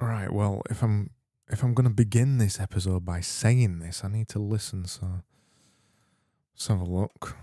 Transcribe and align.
Right. 0.00 0.32
Well, 0.32 0.62
if 0.70 0.82
I'm 0.82 1.10
if 1.50 1.62
I'm 1.62 1.74
going 1.74 1.88
to 1.88 1.94
begin 1.94 2.38
this 2.38 2.60
episode 2.60 3.04
by 3.04 3.20
saying 3.20 3.78
this, 3.78 4.04
I 4.04 4.08
need 4.08 4.28
to 4.28 4.38
listen. 4.38 4.84
So 4.84 5.22
let's 6.54 6.66
have 6.68 6.80
a 6.80 6.84
look. 6.84 7.36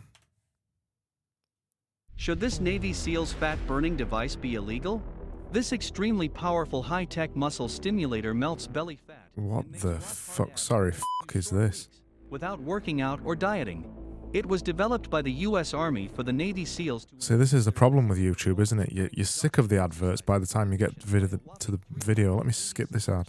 Should 2.15 2.39
this 2.39 2.61
Navy 2.61 2.93
SEAL's 2.93 3.33
fat 3.33 3.59
burning 3.67 3.97
device 3.97 4.35
be 4.35 4.55
illegal? 4.55 5.03
This 5.51 5.73
extremely 5.73 6.29
powerful 6.29 6.81
high 6.81 7.05
tech 7.05 7.35
muscle 7.35 7.67
stimulator 7.67 8.33
melts 8.33 8.67
belly 8.67 8.95
fat. 8.95 9.29
What 9.35 9.71
the 9.73 9.99
fuck? 9.99 10.57
Sorry, 10.57 10.91
fuck 10.91 11.35
is 11.35 11.49
this? 11.49 11.89
Without 12.29 12.61
working 12.61 13.01
out 13.01 13.19
or 13.25 13.35
dieting. 13.35 13.91
It 14.34 14.46
was 14.46 14.62
developed 14.62 15.10
by 15.10 15.22
the 15.22 15.32
U.S. 15.48 15.74
Army 15.74 16.08
for 16.08 16.22
the 16.22 16.32
Navy 16.32 16.64
SEALs 16.64 17.04
to. 17.06 17.20
See, 17.20 17.34
this 17.34 17.52
is 17.52 17.64
the 17.64 17.72
problem 17.72 18.08
with 18.08 18.18
YouTube, 18.18 18.60
isn't 18.60 18.78
it? 18.78 18.92
You, 18.92 19.08
you're 19.12 19.26
sick 19.26 19.58
of 19.58 19.68
the 19.68 19.82
adverts 19.82 20.20
by 20.20 20.38
the 20.38 20.46
time 20.46 20.70
you 20.70 20.78
get 20.78 21.02
vid- 21.02 21.30
the, 21.30 21.40
to 21.58 21.72
the 21.72 21.80
video. 21.90 22.36
Let 22.36 22.46
me 22.46 22.52
skip 22.52 22.90
this 22.90 23.08
ad. 23.08 23.28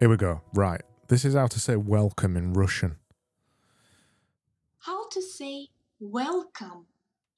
Here 0.00 0.08
we 0.10 0.16
go. 0.18 0.42
Right. 0.52 0.82
This 1.08 1.24
is 1.24 1.34
how 1.34 1.46
to 1.46 1.58
say 1.58 1.76
welcome 1.76 2.36
in 2.36 2.52
Russian. 2.52 2.96
How 4.80 5.08
to 5.08 5.22
say 5.22 5.68
welcome 5.98 6.86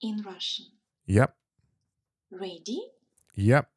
in 0.02 0.22
Russian? 0.22 0.66
Yep. 1.06 1.34
Ready? 2.32 2.80
Yep. 3.36 3.68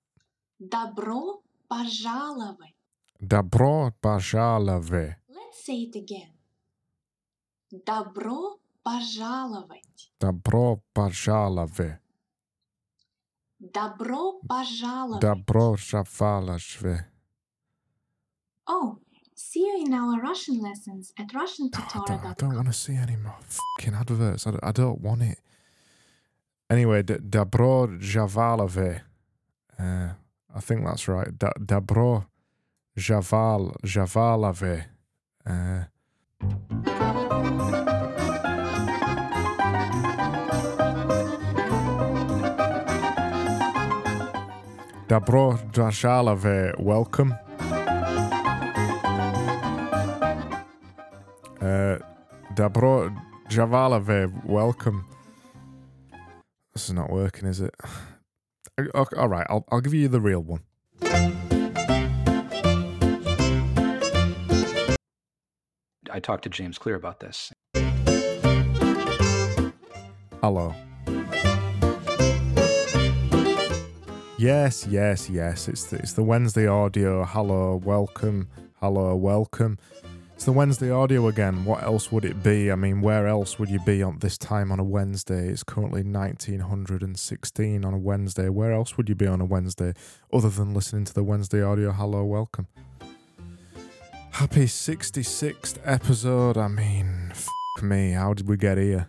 Добро 0.59 1.43
пожаловать. 1.69 2.72
Добро 3.23 3.93
пожаловать. 4.01 5.15
Let's 5.29 5.65
say 5.67 5.85
it 5.89 5.95
again. 5.95 6.31
Добро 7.85 8.59
пожаловать. 8.83 10.11
Добро 10.19 10.81
пожаловать. 10.93 11.99
Добро 13.59 14.39
пожаловать. 14.47 15.21
Добро 15.21 15.75
пожаловать. 15.75 17.05
Oh, 18.67 18.99
see 19.35 19.61
you 19.65 19.83
in 19.85 19.93
our 19.93 20.21
Russian 20.21 20.61
lessons 20.61 21.11
at 21.17 21.27
Oh, 21.33 21.39
I 21.39 21.41
don't, 21.41 21.41
I 21.41 21.45
RussianTutorial.com. 21.45 22.33
don't 22.37 22.55
want 22.55 22.67
to 22.67 22.73
see 22.73 22.95
any 22.95 23.15
more 23.15 23.35
fucking 23.41 23.95
adverts. 23.95 24.45
I 24.47 24.51
don't, 24.51 24.63
I 24.63 24.71
don't 24.71 25.01
want 25.01 25.23
it. 25.23 25.39
Anyway, 26.69 27.01
D- 27.01 27.15
Dabro 27.15 27.99
Javalove. 27.99 29.01
Uh, 29.77 30.13
I 30.55 30.59
think 30.61 30.85
that's 30.85 31.07
right. 31.07 31.35
Da- 31.37 31.53
Dabro 31.59 32.25
Javal 32.96 33.74
Javalave. 33.82 34.84
Uh, 35.46 35.84
Dabro 45.08 45.58
Javalave. 45.72 46.80
Welcome. 46.80 47.34
Uh, 51.60 51.98
Dabro 52.54 53.14
Javalave, 53.48 54.44
welcome. 54.44 55.06
This 56.72 56.88
is 56.88 56.92
not 56.92 57.10
working, 57.10 57.48
is 57.48 57.60
it? 57.60 57.74
All 58.94 59.28
right, 59.28 59.46
I'll 59.48 59.64
I'll 59.70 59.80
give 59.80 59.94
you 59.94 60.08
the 60.08 60.20
real 60.20 60.40
one. 60.40 61.53
I 66.14 66.20
talked 66.20 66.44
to 66.44 66.48
James 66.48 66.78
Clear 66.78 66.94
about 66.94 67.18
this. 67.18 67.52
Hello. 70.40 70.72
Yes, 74.38 74.86
yes, 74.86 75.28
yes. 75.28 75.66
It's 75.66 75.86
the, 75.86 75.96
it's 75.96 76.12
the 76.12 76.22
Wednesday 76.22 76.68
audio. 76.68 77.24
Hello, 77.24 77.80
welcome. 77.84 78.48
Hello, 78.74 79.16
welcome. 79.16 79.76
It's 80.34 80.44
the 80.44 80.52
Wednesday 80.52 80.92
audio 80.92 81.26
again. 81.26 81.64
What 81.64 81.82
else 81.82 82.12
would 82.12 82.24
it 82.24 82.44
be? 82.44 82.70
I 82.70 82.76
mean, 82.76 83.00
where 83.00 83.26
else 83.26 83.58
would 83.58 83.68
you 83.68 83.80
be 83.80 84.00
on 84.00 84.20
this 84.20 84.38
time 84.38 84.70
on 84.70 84.78
a 84.78 84.84
Wednesday? 84.84 85.48
It's 85.48 85.64
currently 85.64 86.04
1916 86.04 87.84
on 87.84 87.92
a 87.92 87.98
Wednesday. 87.98 88.48
Where 88.48 88.70
else 88.70 88.96
would 88.96 89.08
you 89.08 89.16
be 89.16 89.26
on 89.26 89.40
a 89.40 89.44
Wednesday 89.44 89.94
other 90.32 90.48
than 90.48 90.74
listening 90.74 91.06
to 91.06 91.14
the 91.14 91.24
Wednesday 91.24 91.60
audio? 91.60 91.90
Hello, 91.90 92.22
welcome. 92.22 92.68
Happy 94.34 94.64
66th 94.64 95.78
episode. 95.84 96.58
I 96.58 96.66
mean, 96.66 97.28
f 97.30 97.48
me. 97.80 98.10
How 98.10 98.34
did 98.34 98.48
we 98.48 98.56
get 98.56 98.78
here? 98.78 99.08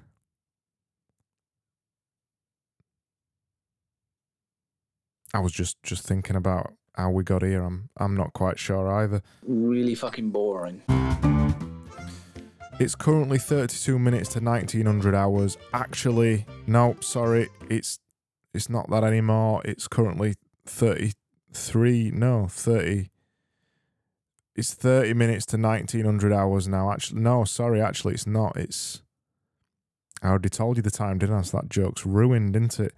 I 5.33 5.39
was 5.39 5.51
just 5.51 5.81
just 5.81 6.05
thinking 6.05 6.35
about 6.35 6.73
how 6.93 7.09
we 7.09 7.23
got 7.23 7.41
here. 7.41 7.63
I'm 7.63 7.89
I'm 7.97 8.15
not 8.15 8.33
quite 8.33 8.59
sure 8.59 8.87
either. 8.87 9.23
really 9.41 9.95
fucking 9.95 10.29
boring. 10.29 10.83
It's 12.79 12.93
currently 12.93 13.39
32 13.39 13.97
minutes 13.97 14.29
to 14.33 14.39
1900 14.41 15.15
hours. 15.15 15.57
Actually, 15.73 16.45
no, 16.67 16.97
sorry, 16.99 17.49
it's 17.67 17.97
it's 18.53 18.69
not 18.69 18.91
that 18.91 19.03
anymore. 19.03 19.63
It's 19.65 19.87
currently 19.87 20.35
33, 20.67 22.11
no, 22.11 22.47
30. 22.47 23.09
It's 24.55 24.73
30 24.73 25.13
minutes 25.15 25.45
to 25.47 25.57
1900 25.57 26.31
hours 26.31 26.67
now. 26.67 26.91
Actually, 26.91 27.21
no, 27.21 27.43
sorry, 27.43 27.81
actually 27.81 28.13
it's 28.13 28.25
not. 28.25 28.55
It's 28.55 29.01
I 30.21 30.29
already 30.29 30.49
told 30.49 30.77
you 30.77 30.83
the 30.83 30.91
time, 30.91 31.17
didn't 31.17 31.35
I? 31.35 31.41
So 31.41 31.57
that 31.57 31.69
joke's 31.69 32.05
ruined, 32.05 32.55
isn't 32.55 32.79
it? 32.79 32.93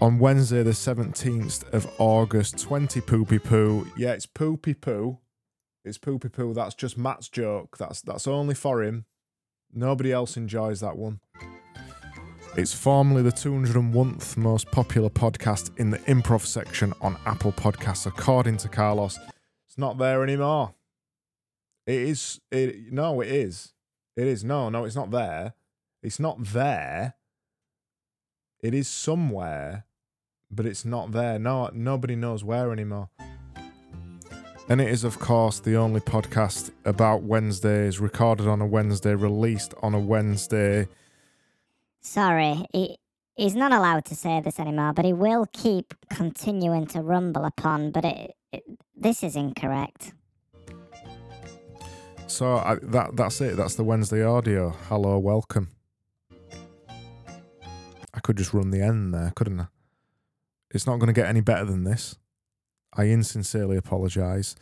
On 0.00 0.18
Wednesday, 0.18 0.64
the 0.64 0.72
17th 0.72 1.72
of 1.72 1.88
August, 1.98 2.58
20 2.58 3.00
poopy 3.00 3.38
poo. 3.38 3.86
Yeah, 3.96 4.12
it's 4.12 4.26
poopy 4.26 4.74
poo. 4.74 5.18
It's 5.84 5.98
poopy 5.98 6.30
poo. 6.30 6.52
That's 6.52 6.74
just 6.74 6.98
Matt's 6.98 7.28
joke. 7.28 7.76
That's 7.78 8.02
that's 8.02 8.26
only 8.26 8.56
for 8.56 8.82
him. 8.82 9.04
Nobody 9.72 10.12
else 10.12 10.36
enjoys 10.36 10.80
that 10.80 10.96
one. 10.96 11.20
It's 12.56 12.72
formerly 12.72 13.22
the 13.22 13.32
201th 13.32 14.36
most 14.36 14.70
popular 14.70 15.10
podcast 15.10 15.76
in 15.78 15.90
the 15.90 15.98
improv 16.00 16.42
section 16.42 16.92
on 17.00 17.16
Apple 17.26 17.52
Podcasts, 17.52 18.06
according 18.06 18.56
to 18.58 18.68
Carlos. 18.68 19.18
It's 19.74 19.78
not 19.80 19.98
there 19.98 20.22
anymore. 20.22 20.72
It 21.84 21.96
is. 21.96 22.40
It 22.52 22.92
no, 22.92 23.20
it 23.20 23.26
is. 23.26 23.72
It 24.16 24.28
is. 24.28 24.44
No, 24.44 24.68
no, 24.68 24.84
it's 24.84 24.94
not 24.94 25.10
there. 25.10 25.54
It's 26.00 26.20
not 26.20 26.44
there. 26.44 27.14
It 28.62 28.72
is 28.72 28.86
somewhere, 28.86 29.84
but 30.48 30.64
it's 30.64 30.84
not 30.84 31.10
there. 31.10 31.40
No, 31.40 31.70
nobody 31.74 32.14
knows 32.14 32.44
where 32.44 32.70
anymore. 32.70 33.08
And 34.68 34.80
it 34.80 34.90
is, 34.90 35.02
of 35.02 35.18
course, 35.18 35.58
the 35.58 35.74
only 35.74 35.98
podcast 35.98 36.70
about 36.84 37.24
Wednesdays, 37.24 37.98
recorded 37.98 38.46
on 38.46 38.60
a 38.60 38.66
Wednesday, 38.66 39.16
released 39.16 39.74
on 39.82 39.92
a 39.92 39.98
Wednesday. 39.98 40.86
Sorry, 42.00 42.64
he, 42.72 42.96
he's 43.34 43.56
not 43.56 43.72
allowed 43.72 44.04
to 44.04 44.14
say 44.14 44.40
this 44.40 44.60
anymore, 44.60 44.92
but 44.92 45.04
he 45.04 45.12
will 45.12 45.48
keep 45.52 45.94
continuing 46.10 46.86
to 46.86 47.00
rumble 47.00 47.44
upon. 47.44 47.90
But 47.90 48.04
it, 48.04 48.36
it 48.54 48.64
this 48.96 49.22
is 49.22 49.36
incorrect. 49.36 50.12
So 52.26 52.56
I, 52.56 52.76
that 52.82 53.16
that's 53.16 53.40
it. 53.40 53.56
That's 53.56 53.74
the 53.74 53.84
Wednesday 53.84 54.24
audio. 54.24 54.70
Hello, 54.88 55.18
welcome. 55.18 55.68
I 58.12 58.20
could 58.20 58.36
just 58.36 58.54
run 58.54 58.70
the 58.70 58.80
end 58.80 59.12
there, 59.12 59.32
couldn't 59.34 59.60
I? 59.60 59.66
It's 60.70 60.86
not 60.86 60.98
going 60.98 61.08
to 61.08 61.12
get 61.12 61.26
any 61.26 61.40
better 61.40 61.64
than 61.64 61.84
this. 61.84 62.16
I 62.96 63.04
insincerely 63.04 63.76
apologise. 63.76 64.54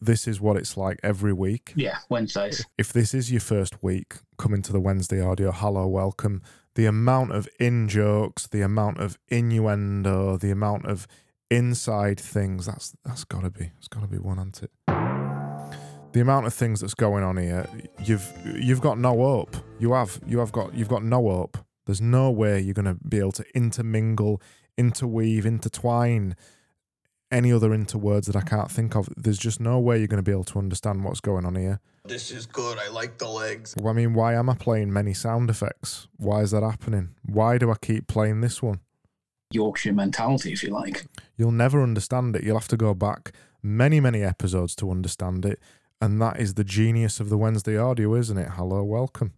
This 0.00 0.28
is 0.28 0.40
what 0.40 0.56
it's 0.56 0.76
like 0.76 1.00
every 1.02 1.32
week. 1.32 1.72
Yeah, 1.74 1.98
Wednesdays. 2.08 2.64
If 2.78 2.92
this 2.92 3.12
is 3.12 3.32
your 3.32 3.40
first 3.40 3.82
week 3.82 4.14
coming 4.38 4.62
to 4.62 4.72
the 4.72 4.80
Wednesday 4.80 5.20
audio, 5.20 5.50
hello, 5.50 5.86
welcome. 5.86 6.42
The 6.74 6.86
amount 6.86 7.32
of 7.32 7.48
in 7.58 7.88
jokes, 7.88 8.46
the 8.46 8.62
amount 8.62 8.98
of 8.98 9.18
innuendo, 9.28 10.36
the 10.36 10.50
amount 10.50 10.86
of 10.86 11.06
inside 11.50 12.20
things, 12.20 12.66
that's 12.66 12.94
that's 13.04 13.24
gotta 13.24 13.50
be. 13.50 13.72
It's 13.78 13.88
gotta 13.88 14.06
be 14.06 14.18
one, 14.18 14.38
hasn't 14.38 14.62
it? 14.62 14.70
The 16.12 16.20
amount 16.20 16.46
of 16.46 16.54
things 16.54 16.80
that's 16.80 16.94
going 16.94 17.22
on 17.22 17.36
here, 17.36 17.66
you've 18.04 18.26
you've 18.44 18.80
got 18.80 18.98
no 18.98 19.16
hope. 19.16 19.56
You 19.78 19.92
have 19.92 20.20
you 20.26 20.38
have 20.38 20.52
got 20.52 20.74
you've 20.74 20.88
got 20.88 21.04
no 21.04 21.28
hope. 21.28 21.58
There's 21.86 22.00
no 22.00 22.30
way 22.30 22.60
you're 22.60 22.74
gonna 22.74 22.96
be 23.08 23.18
able 23.18 23.32
to 23.32 23.44
intermingle, 23.54 24.40
interweave, 24.76 25.46
intertwine 25.46 26.36
any 27.30 27.52
other 27.52 27.70
interwords 27.70 28.26
that 28.26 28.36
I 28.36 28.40
can't 28.40 28.70
think 28.70 28.96
of. 28.96 29.08
There's 29.16 29.38
just 29.38 29.60
no 29.60 29.78
way 29.78 29.98
you're 29.98 30.08
going 30.08 30.22
to 30.22 30.28
be 30.28 30.32
able 30.32 30.44
to 30.44 30.58
understand 30.58 31.04
what's 31.04 31.20
going 31.20 31.46
on 31.46 31.54
here. 31.54 31.80
This 32.04 32.30
is 32.30 32.46
good. 32.46 32.78
I 32.78 32.88
like 32.90 33.18
the 33.18 33.28
legs. 33.28 33.74
Well, 33.78 33.92
I 33.92 33.96
mean, 33.96 34.14
why 34.14 34.34
am 34.34 34.50
I 34.50 34.54
playing 34.54 34.92
many 34.92 35.14
sound 35.14 35.50
effects? 35.50 36.08
Why 36.16 36.40
is 36.40 36.50
that 36.50 36.62
happening? 36.62 37.10
Why 37.24 37.58
do 37.58 37.70
I 37.70 37.76
keep 37.80 38.08
playing 38.08 38.40
this 38.40 38.62
one? 38.62 38.80
Yorkshire 39.52 39.92
mentality, 39.92 40.52
if 40.52 40.62
you 40.62 40.70
like. 40.70 41.06
You'll 41.36 41.50
never 41.50 41.82
understand 41.82 42.36
it. 42.36 42.44
You'll 42.44 42.58
have 42.58 42.68
to 42.68 42.76
go 42.76 42.94
back 42.94 43.32
many, 43.62 43.98
many 43.98 44.22
episodes 44.22 44.76
to 44.76 44.90
understand 44.90 45.44
it. 45.44 45.58
And 46.00 46.22
that 46.22 46.38
is 46.38 46.54
the 46.54 46.62
genius 46.62 47.18
of 47.18 47.30
the 47.30 47.36
Wednesday 47.36 47.76
audio, 47.76 48.14
isn't 48.14 48.38
it? 48.38 48.50
Hello, 48.52 48.84
welcome. 48.84 49.32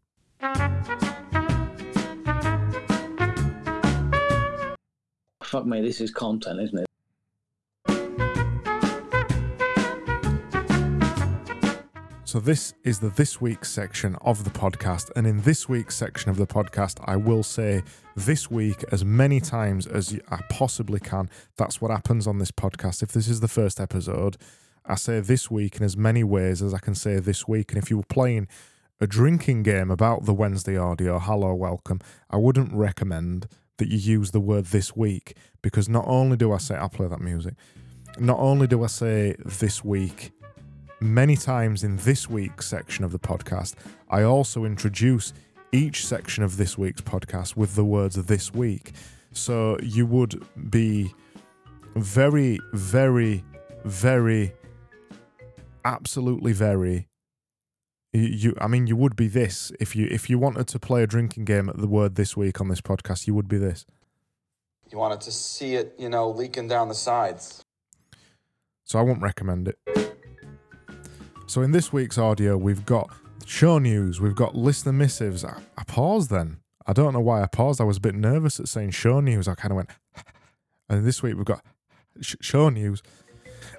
Fuck 5.42 5.66
me, 5.66 5.80
this 5.80 6.00
is 6.00 6.10
content, 6.10 6.60
isn't 6.60 6.78
it? 6.78 6.86
So, 12.32 12.40
this 12.40 12.72
is 12.82 12.98
the 12.98 13.10
This 13.10 13.42
Week 13.42 13.62
section 13.62 14.16
of 14.22 14.44
the 14.44 14.50
podcast. 14.50 15.10
And 15.14 15.26
in 15.26 15.42
this 15.42 15.68
week's 15.68 15.94
section 15.94 16.30
of 16.30 16.38
the 16.38 16.46
podcast, 16.46 16.98
I 17.04 17.14
will 17.14 17.42
say 17.42 17.82
this 18.16 18.50
week 18.50 18.82
as 18.90 19.04
many 19.04 19.38
times 19.38 19.86
as 19.86 20.18
I 20.30 20.40
possibly 20.48 20.98
can. 20.98 21.28
That's 21.58 21.82
what 21.82 21.90
happens 21.90 22.26
on 22.26 22.38
this 22.38 22.50
podcast. 22.50 23.02
If 23.02 23.12
this 23.12 23.28
is 23.28 23.40
the 23.40 23.48
first 23.48 23.78
episode, 23.78 24.38
I 24.86 24.94
say 24.94 25.20
this 25.20 25.50
week 25.50 25.76
in 25.76 25.82
as 25.82 25.94
many 25.94 26.24
ways 26.24 26.62
as 26.62 26.72
I 26.72 26.78
can 26.78 26.94
say 26.94 27.18
this 27.18 27.46
week. 27.46 27.70
And 27.70 27.82
if 27.82 27.90
you 27.90 27.98
were 27.98 28.04
playing 28.04 28.48
a 28.98 29.06
drinking 29.06 29.64
game 29.64 29.90
about 29.90 30.24
the 30.24 30.32
Wednesday 30.32 30.78
audio, 30.78 31.18
hello, 31.18 31.52
welcome, 31.52 32.00
I 32.30 32.38
wouldn't 32.38 32.72
recommend 32.72 33.46
that 33.76 33.88
you 33.88 33.98
use 33.98 34.30
the 34.30 34.40
word 34.40 34.64
this 34.64 34.96
week 34.96 35.36
because 35.60 35.86
not 35.86 36.06
only 36.06 36.38
do 36.38 36.50
I 36.50 36.56
say, 36.56 36.76
I'll 36.76 36.88
play 36.88 37.08
that 37.08 37.20
music, 37.20 37.56
not 38.18 38.38
only 38.38 38.66
do 38.66 38.82
I 38.84 38.86
say 38.86 39.36
this 39.44 39.84
week, 39.84 40.32
many 41.02 41.36
times 41.36 41.84
in 41.84 41.96
this 41.98 42.30
week's 42.30 42.66
section 42.66 43.04
of 43.04 43.12
the 43.12 43.18
podcast, 43.18 43.74
I 44.08 44.22
also 44.22 44.64
introduce 44.64 45.32
each 45.72 46.06
section 46.06 46.44
of 46.44 46.56
this 46.56 46.78
week's 46.78 47.00
podcast 47.00 47.56
with 47.56 47.74
the 47.74 47.84
words 47.84 48.16
this 48.16 48.54
week. 48.54 48.92
So 49.32 49.78
you 49.82 50.06
would 50.06 50.44
be 50.70 51.12
very, 51.96 52.58
very, 52.72 53.44
very, 53.84 54.52
absolutely 55.84 56.52
very. 56.52 57.08
You, 58.12 58.54
I 58.60 58.66
mean, 58.66 58.86
you 58.86 58.94
would 58.96 59.16
be 59.16 59.26
this 59.26 59.72
if 59.80 59.96
you 59.96 60.06
if 60.10 60.28
you 60.28 60.38
wanted 60.38 60.68
to 60.68 60.78
play 60.78 61.02
a 61.02 61.06
drinking 61.06 61.46
game 61.46 61.70
at 61.70 61.78
the 61.78 61.86
word 61.86 62.14
this 62.16 62.36
week 62.36 62.60
on 62.60 62.68
this 62.68 62.82
podcast. 62.82 63.26
You 63.26 63.34
would 63.34 63.48
be 63.48 63.56
this. 63.56 63.86
You 64.90 64.98
wanted 64.98 65.22
to 65.22 65.32
see 65.32 65.76
it, 65.76 65.94
you 65.98 66.10
know, 66.10 66.28
leaking 66.28 66.68
down 66.68 66.88
the 66.88 66.94
sides. 66.94 67.62
So 68.84 68.98
I 68.98 69.02
won't 69.02 69.22
recommend 69.22 69.68
it. 69.68 70.01
So 71.52 71.60
in 71.60 71.72
this 71.72 71.92
week's 71.92 72.16
audio, 72.16 72.56
we've 72.56 72.86
got 72.86 73.10
show 73.44 73.78
news, 73.78 74.22
we've 74.22 74.34
got 74.34 74.54
listener 74.54 74.94
missives. 74.94 75.44
I, 75.44 75.60
I 75.76 75.84
paused 75.84 76.30
then. 76.30 76.60
I 76.86 76.94
don't 76.94 77.12
know 77.12 77.20
why 77.20 77.42
I 77.42 77.46
paused. 77.46 77.78
I 77.78 77.84
was 77.84 77.98
a 77.98 78.00
bit 78.00 78.14
nervous 78.14 78.58
at 78.58 78.68
saying 78.68 78.92
show 78.92 79.20
news. 79.20 79.46
I 79.46 79.54
kind 79.54 79.70
of 79.70 79.76
went, 79.76 79.90
and 80.88 81.04
this 81.04 81.22
week 81.22 81.36
we've 81.36 81.44
got 81.44 81.62
sh- 82.22 82.36
show 82.40 82.70
news. 82.70 83.02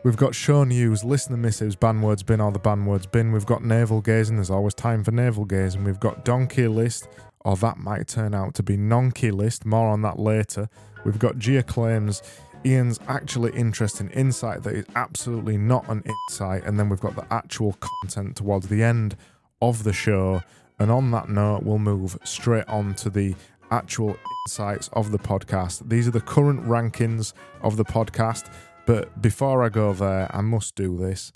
We've 0.04 0.16
got 0.16 0.36
show 0.36 0.64
news, 0.64 1.04
listener 1.04 1.38
missives, 1.38 1.76
ban 1.76 2.00
words 2.04 2.22
bin, 2.22 2.40
all 2.40 2.52
the 2.52 2.60
ban 2.60 2.86
words 2.86 3.08
bin. 3.08 3.32
We've 3.32 3.48
got 3.48 3.64
navel 3.64 4.02
gazing. 4.02 4.36
There's 4.36 4.52
always 4.52 4.76
time 4.76 5.04
for 5.04 5.10
navel 5.10 5.44
gazing. 5.44 5.84
We've 5.84 6.00
got 6.00 6.24
donkey 6.24 6.68
list, 6.68 7.08
or 7.40 7.56
that 7.56 7.80
might 7.80 8.08
turn 8.08 8.36
out 8.36 8.54
to 8.54 8.62
be 8.62 8.78
nonky 8.78 9.32
list. 9.32 9.66
More 9.66 9.88
on 9.88 10.04
that 10.04 10.20
later. 10.20 10.70
We've 11.06 11.18
got 11.18 11.40
Gia 11.40 11.64
claims. 11.64 12.22
Ian's 12.66 13.00
actually 13.08 13.52
interesting 13.54 14.10
insight 14.10 14.64
that 14.64 14.74
is 14.74 14.86
absolutely 14.96 15.58
not 15.58 15.88
an 15.90 16.04
insight, 16.06 16.64
and 16.64 16.80
then 16.80 16.90
we've 16.90 17.00
got 17.00 17.16
the 17.16 17.32
actual 17.32 17.78
content 17.80 18.36
towards 18.38 18.70
the 18.70 18.84
end 18.84 19.18
of 19.62 19.84
the 19.84 19.94
show. 19.94 20.42
And 20.80 20.90
on 20.92 21.12
that 21.12 21.30
note, 21.30 21.64
we'll 21.64 21.78
move 21.78 22.18
straight 22.24 22.68
on 22.68 22.96
to 22.96 23.10
the 23.10 23.36
actual 23.72 24.18
insights 24.48 24.90
of 24.94 25.12
the 25.12 25.20
podcast. 25.20 25.90
These 25.90 26.08
are 26.08 26.12
the 26.12 26.22
current 26.22 26.64
rankings 26.66 27.34
of 27.62 27.78
the 27.78 27.86
podcast, 27.86 28.52
but 28.86 29.22
before 29.22 29.64
I 29.64 29.70
go 29.70 29.94
there, 29.94 30.34
I 30.34 30.42
must 30.42 30.76
do 30.76 30.98
this. 30.98 31.32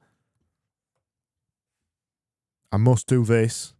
I 2.71 2.77
must 2.77 3.07
do 3.07 3.24
this. 3.24 3.74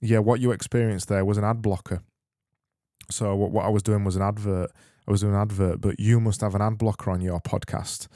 Yeah, 0.00 0.18
what 0.18 0.40
you 0.40 0.52
experienced 0.52 1.08
there 1.08 1.24
was 1.24 1.38
an 1.38 1.44
ad 1.44 1.62
blocker. 1.62 2.02
So 3.10 3.34
what, 3.34 3.50
what 3.50 3.64
I 3.64 3.68
was 3.68 3.82
doing 3.82 4.04
was 4.04 4.16
an 4.16 4.22
advert. 4.22 4.70
I 5.06 5.10
was 5.10 5.22
doing 5.22 5.34
an 5.34 5.40
advert, 5.40 5.80
but 5.80 5.98
you 5.98 6.20
must 6.20 6.40
have 6.42 6.54
an 6.54 6.62
ad 6.62 6.78
blocker 6.78 7.10
on 7.10 7.20
your 7.20 7.40
podcast, 7.40 8.08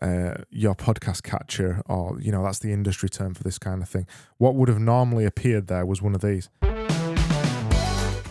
uh, 0.00 0.42
your 0.50 0.74
podcast 0.74 1.22
catcher, 1.22 1.82
or 1.86 2.20
you 2.20 2.30
know 2.30 2.44
that's 2.44 2.60
the 2.60 2.72
industry 2.72 3.08
term 3.08 3.34
for 3.34 3.42
this 3.42 3.58
kind 3.58 3.82
of 3.82 3.88
thing. 3.88 4.06
What 4.38 4.54
would 4.54 4.68
have 4.68 4.78
normally 4.78 5.24
appeared 5.24 5.66
there 5.66 5.84
was 5.84 6.00
one 6.00 6.14
of 6.14 6.20
these. 6.20 6.48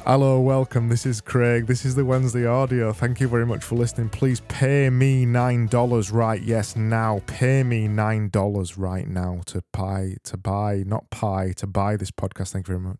Hello, 0.09 0.39
welcome. 0.39 0.87
This 0.87 1.05
is 1.05 1.19
Craig. 1.19 1.67
This 1.67 1.83
is 1.83 1.95
the 1.95 2.05
Wednesday 2.05 2.45
audio. 2.45 2.93
Thank 2.93 3.19
you 3.19 3.27
very 3.27 3.45
much 3.45 3.61
for 3.61 3.75
listening. 3.75 4.07
Please 4.07 4.39
pay 4.47 4.89
me 4.89 5.25
$9 5.25 6.13
right. 6.13 6.41
Yes, 6.41 6.77
now. 6.77 7.21
Pay 7.27 7.63
me 7.63 7.89
$9 7.89 8.73
right 8.77 9.05
now 9.05 9.41
to 9.47 9.61
buy, 9.73 10.15
to 10.23 10.37
buy, 10.37 10.83
not 10.87 11.09
pie, 11.09 11.51
to 11.57 11.67
buy 11.67 11.97
this 11.97 12.09
podcast. 12.09 12.53
Thank 12.53 12.69
you 12.69 12.77
very 12.77 12.87
much. 12.87 12.99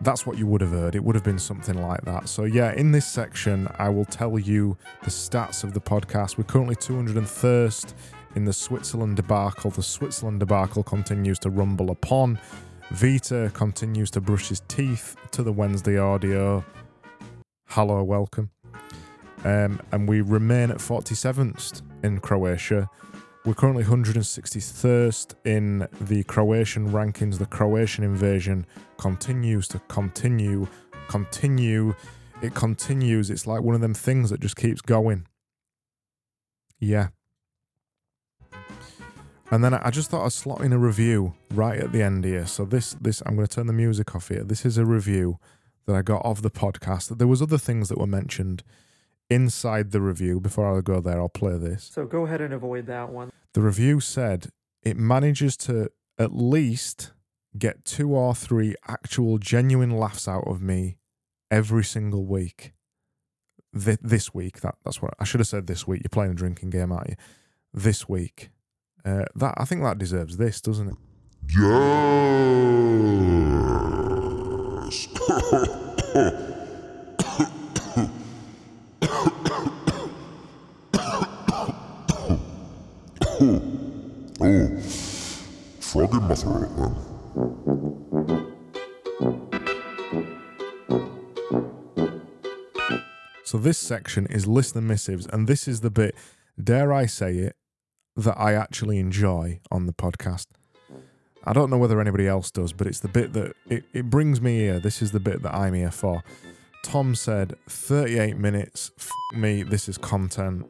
That's 0.00 0.24
what 0.24 0.38
you 0.38 0.46
would 0.46 0.62
have 0.62 0.70
heard. 0.70 0.94
It 0.94 1.04
would 1.04 1.14
have 1.14 1.24
been 1.24 1.38
something 1.38 1.78
like 1.82 2.06
that. 2.06 2.26
So, 2.26 2.44
yeah, 2.44 2.72
in 2.72 2.90
this 2.90 3.06
section, 3.06 3.68
I 3.78 3.90
will 3.90 4.06
tell 4.06 4.38
you 4.38 4.78
the 5.02 5.10
stats 5.10 5.62
of 5.62 5.74
the 5.74 5.80
podcast. 5.80 6.38
We're 6.38 6.44
currently 6.44 6.76
201st 6.76 7.92
in 8.36 8.44
the 8.44 8.52
Switzerland 8.52 9.16
debacle. 9.16 9.70
The 9.70 9.82
Switzerland 9.82 10.38
debacle 10.40 10.84
continues 10.84 11.38
to 11.40 11.50
rumble 11.50 11.90
upon. 11.90 12.38
Vita 12.90 13.50
continues 13.54 14.10
to 14.12 14.20
brush 14.20 14.48
his 14.48 14.60
teeth 14.68 15.16
to 15.32 15.42
the 15.42 15.52
Wednesday 15.52 15.98
audio. 15.98 16.64
Hello, 17.68 18.04
welcome. 18.04 18.50
Um, 19.44 19.80
and 19.90 20.08
we 20.08 20.20
remain 20.20 20.70
at 20.70 20.78
47th 20.78 21.82
in 22.04 22.20
Croatia. 22.20 22.88
We're 23.44 23.54
currently 23.54 23.84
163rd 23.84 25.34
in 25.44 25.88
the 26.00 26.22
Croatian 26.24 26.90
rankings. 26.90 27.38
The 27.38 27.46
Croatian 27.46 28.04
invasion 28.04 28.66
continues 28.98 29.66
to 29.68 29.78
continue, 29.88 30.68
continue. 31.08 31.94
It 32.42 32.54
continues. 32.54 33.30
It's 33.30 33.46
like 33.46 33.62
one 33.62 33.74
of 33.74 33.80
them 33.80 33.94
things 33.94 34.30
that 34.30 34.40
just 34.40 34.56
keeps 34.56 34.80
going. 34.80 35.26
Yeah. 36.78 37.08
And 39.52 39.62
then 39.62 39.74
I 39.74 39.90
just 39.90 40.10
thought 40.10 40.24
I'd 40.24 40.32
slot 40.32 40.62
in 40.62 40.72
a 40.72 40.78
review 40.78 41.34
right 41.52 41.78
at 41.78 41.92
the 41.92 42.02
end 42.02 42.24
here. 42.24 42.46
So 42.46 42.64
this 42.64 42.94
this 43.00 43.22
I'm 43.24 43.36
going 43.36 43.46
to 43.46 43.54
turn 43.54 43.68
the 43.68 43.72
music 43.72 44.14
off 44.14 44.28
here. 44.28 44.42
This 44.42 44.66
is 44.66 44.76
a 44.76 44.84
review 44.84 45.38
that 45.86 45.94
I 45.94 46.02
got 46.02 46.24
of 46.24 46.42
the 46.42 46.50
podcast. 46.50 47.16
There 47.16 47.28
was 47.28 47.40
other 47.40 47.58
things 47.58 47.88
that 47.88 47.98
were 47.98 48.08
mentioned 48.08 48.64
inside 49.30 49.92
the 49.92 50.00
review. 50.00 50.40
Before 50.40 50.76
I 50.76 50.80
go 50.80 51.00
there, 51.00 51.20
I'll 51.20 51.28
play 51.28 51.56
this. 51.58 51.84
So 51.84 52.06
go 52.06 52.26
ahead 52.26 52.40
and 52.40 52.52
avoid 52.52 52.86
that 52.86 53.10
one. 53.10 53.30
The 53.54 53.62
review 53.62 54.00
said 54.00 54.48
it 54.82 54.96
manages 54.96 55.56
to 55.58 55.90
at 56.18 56.34
least 56.34 57.12
get 57.56 57.84
two 57.84 58.10
or 58.14 58.34
three 58.34 58.74
actual 58.88 59.38
genuine 59.38 59.90
laughs 59.90 60.26
out 60.26 60.46
of 60.46 60.60
me 60.60 60.98
every 61.50 61.84
single 61.84 62.26
week. 62.26 62.72
Th- 63.72 63.98
this 64.02 64.34
week, 64.34 64.60
that 64.60 64.74
that's 64.84 65.00
what 65.00 65.14
I 65.20 65.24
should 65.24 65.40
have 65.40 65.46
said. 65.46 65.66
This 65.66 65.86
week, 65.86 66.02
you're 66.02 66.08
playing 66.10 66.32
a 66.32 66.34
drinking 66.34 66.70
game, 66.70 66.90
aren't 66.90 67.10
you? 67.10 67.16
This 67.72 68.08
week, 68.08 68.50
uh, 69.06 69.24
that 69.36 69.54
I 69.56 69.64
think 69.64 69.82
that 69.82 69.98
deserves 69.98 70.36
this, 70.36 70.60
doesn't 70.60 70.88
it? 70.88 70.96
oh, 84.40 84.80
frog 85.80 86.14
in 86.14 86.22
my 86.22 86.34
throat, 86.34 86.70
man. 86.76 86.96
So 93.44 93.58
this 93.58 93.78
section 93.78 94.26
is 94.26 94.48
listener 94.48 94.80
missives, 94.80 95.26
and 95.26 95.46
this 95.46 95.68
is 95.68 95.80
the 95.80 95.90
bit, 95.90 96.16
dare 96.62 96.92
I 96.92 97.06
say 97.06 97.36
it, 97.36 97.56
that 98.16 98.38
I 98.38 98.54
actually 98.54 98.98
enjoy 98.98 99.60
on 99.70 99.86
the 99.86 99.92
podcast. 99.92 100.46
I 101.44 101.52
don't 101.52 101.70
know 101.70 101.78
whether 101.78 102.00
anybody 102.00 102.26
else 102.26 102.50
does, 102.50 102.72
but 102.72 102.86
it's 102.86 103.00
the 103.00 103.08
bit 103.08 103.32
that 103.34 103.54
it, 103.68 103.84
it 103.92 104.10
brings 104.10 104.40
me 104.40 104.58
here. 104.58 104.80
This 104.80 105.00
is 105.00 105.12
the 105.12 105.20
bit 105.20 105.42
that 105.42 105.54
I'm 105.54 105.74
here 105.74 105.92
for. 105.92 106.24
Tom 106.82 107.14
said, 107.14 107.54
38 107.68 108.36
minutes, 108.36 108.90
f 108.98 109.10
me, 109.34 109.62
this 109.62 109.88
is 109.88 109.98
content. 109.98 110.66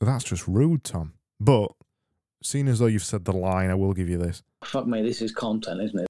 That's 0.00 0.24
just 0.24 0.46
rude, 0.46 0.84
Tom. 0.84 1.14
But, 1.40 1.72
seeing 2.42 2.68
as 2.68 2.78
though 2.78 2.86
you've 2.86 3.04
said 3.04 3.24
the 3.24 3.32
line, 3.32 3.70
I 3.70 3.74
will 3.74 3.94
give 3.94 4.08
you 4.08 4.18
this. 4.18 4.42
Fuck 4.64 4.86
me, 4.86 5.02
this 5.02 5.22
is 5.22 5.32
content, 5.32 5.80
isn't 5.82 6.00
it? 6.00 6.08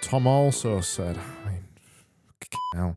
Tom 0.00 0.26
also 0.26 0.80
said, 0.80 1.16
I 1.16 1.48
mean, 1.48 1.64
hell, 2.74 2.96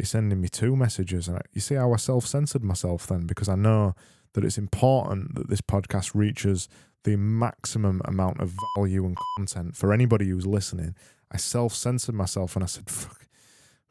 he's 0.00 0.10
sending 0.10 0.40
me 0.40 0.48
two 0.48 0.76
messages. 0.76 1.28
And 1.28 1.38
I, 1.38 1.42
you 1.52 1.60
see 1.60 1.74
how 1.74 1.92
I 1.92 1.96
self 1.96 2.26
censored 2.26 2.64
myself 2.64 3.06
then? 3.06 3.26
Because 3.26 3.48
I 3.48 3.54
know 3.54 3.94
that 4.34 4.44
it's 4.44 4.58
important 4.58 5.34
that 5.34 5.48
this 5.48 5.60
podcast 5.60 6.14
reaches 6.14 6.68
the 7.04 7.16
maximum 7.16 8.02
amount 8.04 8.40
of 8.40 8.54
value 8.76 9.04
and 9.04 9.16
content 9.36 9.76
for 9.76 9.92
anybody 9.92 10.28
who's 10.28 10.46
listening. 10.46 10.94
I 11.30 11.36
self 11.36 11.74
censored 11.74 12.14
myself 12.14 12.56
and 12.56 12.62
I 12.62 12.66
said, 12.66 12.88
fuck, 12.88 13.26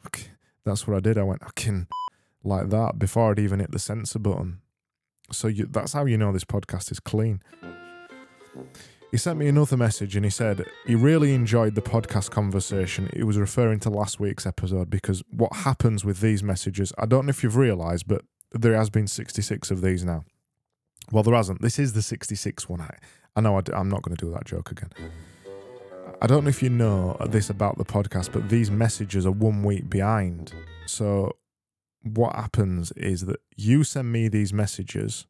fuck. 0.01 0.19
That's 0.65 0.87
what 0.87 0.97
I 0.97 0.99
did. 0.99 1.17
I 1.17 1.23
went, 1.23 1.43
I 1.43 1.49
can, 1.55 1.87
like 2.43 2.69
that, 2.69 2.99
before 2.99 3.31
I'd 3.31 3.39
even 3.39 3.59
hit 3.59 3.71
the 3.71 3.79
censor 3.79 4.19
button. 4.19 4.61
So 5.31 5.47
you, 5.47 5.65
that's 5.65 5.93
how 5.93 6.05
you 6.05 6.17
know 6.17 6.31
this 6.31 6.43
podcast 6.43 6.91
is 6.91 6.99
clean. 6.99 7.41
He 9.11 9.17
sent 9.17 9.39
me 9.39 9.47
another 9.47 9.75
message 9.75 10.15
and 10.15 10.23
he 10.23 10.29
said 10.29 10.65
he 10.85 10.93
really 10.93 11.33
enjoyed 11.33 11.73
the 11.73 11.81
podcast 11.81 12.29
conversation. 12.29 13.09
He 13.15 13.23
was 13.23 13.37
referring 13.37 13.79
to 13.81 13.89
last 13.89 14.19
week's 14.19 14.45
episode 14.45 14.89
because 14.89 15.23
what 15.31 15.51
happens 15.53 16.05
with 16.05 16.21
these 16.21 16.43
messages, 16.43 16.93
I 16.97 17.07
don't 17.07 17.25
know 17.25 17.31
if 17.31 17.41
you've 17.41 17.55
realised, 17.55 18.07
but 18.07 18.23
there 18.51 18.75
has 18.75 18.91
been 18.91 19.07
66 19.07 19.71
of 19.71 19.81
these 19.81 20.05
now. 20.05 20.25
Well, 21.11 21.23
there 21.23 21.33
hasn't. 21.33 21.61
This 21.61 21.79
is 21.79 21.93
the 21.93 22.01
66th 22.01 22.69
one. 22.69 22.81
I, 22.81 22.97
I 23.35 23.41
know 23.41 23.57
I 23.57 23.61
d- 23.61 23.73
I'm 23.73 23.89
not 23.89 24.03
going 24.03 24.15
to 24.15 24.25
do 24.25 24.31
that 24.31 24.45
joke 24.45 24.69
again. 24.69 24.91
I 26.21 26.27
don't 26.27 26.43
know 26.43 26.49
if 26.49 26.61
you 26.61 26.69
know 26.69 27.17
this 27.27 27.49
about 27.49 27.79
the 27.79 27.85
podcast, 27.85 28.31
but 28.31 28.49
these 28.49 28.69
messages 28.69 29.25
are 29.25 29.31
one 29.31 29.63
week 29.63 29.89
behind. 29.89 30.53
So 30.85 31.35
what 32.03 32.35
happens 32.35 32.91
is 32.91 33.25
that 33.25 33.39
you 33.55 33.83
send 33.83 34.11
me 34.11 34.27
these 34.27 34.53
messages, 34.53 35.25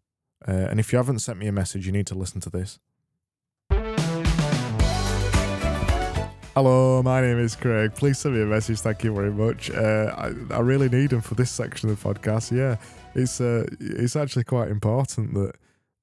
uh, 0.46 0.52
and 0.52 0.82
if 0.82 0.92
you 0.92 0.98
haven't 0.98 1.20
sent 1.20 1.40
me 1.40 1.48
a 1.48 1.52
message, 1.54 1.86
you 1.86 1.94
need 1.94 2.08
to 2.08 2.16
listen 2.16 2.42
to 2.42 2.50
this. 2.50 2.80
Hello, 6.62 7.02
my 7.02 7.22
name 7.22 7.40
is 7.40 7.56
Craig. 7.56 7.96
Please 7.96 8.20
send 8.20 8.36
me 8.36 8.42
a 8.42 8.46
message. 8.46 8.82
Thank 8.82 9.06
you 9.06 9.16
very 9.16 9.32
much. 9.32 9.72
Uh, 9.72 10.14
I, 10.18 10.56
I 10.56 10.60
really 10.60 10.90
need 10.90 11.12
them 11.12 11.22
for 11.22 11.34
this 11.34 11.50
section 11.50 11.90
of 11.90 11.98
the 12.04 12.14
podcast. 12.14 12.52
Yeah, 12.52 12.76
it's 13.16 13.40
uh, 13.40 13.66
it's 13.80 14.18
actually 14.18 14.44
quite 14.44 14.68
important 14.68 15.36
that 15.36 15.54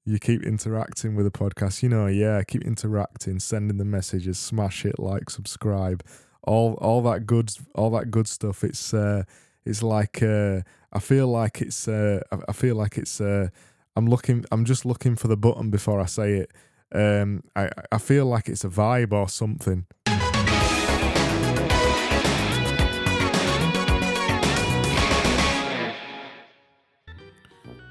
you 0.03 0.17
keep 0.17 0.41
interacting 0.41 1.15
with 1.15 1.31
the 1.31 1.31
podcast. 1.31 1.83
You 1.83 1.89
know, 1.89 2.07
yeah, 2.07 2.41
keep 2.41 2.63
interacting, 2.63 3.37
sending 3.39 3.77
the 3.77 3.85
messages, 3.85 4.39
smash 4.39 4.83
it, 4.83 4.97
like, 4.97 5.29
subscribe, 5.29 6.03
all 6.41 6.73
all 6.81 7.03
that 7.03 7.27
good, 7.27 7.51
all 7.75 7.91
that 7.91 8.09
good 8.09 8.27
stuff. 8.27 8.63
It's 8.63 8.95
uh, 8.95 9.25
it's 9.63 9.83
like 9.83 10.23
uh, 10.23 10.61
I 10.91 10.97
feel 10.99 11.27
like 11.27 11.61
it's 11.61 11.87
uh, 11.87 12.21
I- 12.47 12.53
feel 12.53 12.75
like 12.75 12.97
it's 12.97 13.21
uh, 13.21 13.49
I'm 13.95 14.07
looking, 14.07 14.43
I'm 14.51 14.65
just 14.65 14.87
looking 14.87 15.15
for 15.17 15.27
the 15.27 15.37
button 15.37 15.69
before 15.69 16.01
I 16.01 16.07
say 16.07 16.33
it. 16.33 16.51
Um, 16.91 17.43
I 17.55 17.69
I 17.91 17.99
feel 17.99 18.25
like 18.25 18.49
it's 18.49 18.63
a 18.63 18.69
vibe 18.69 19.11
or 19.13 19.29
something. 19.29 19.85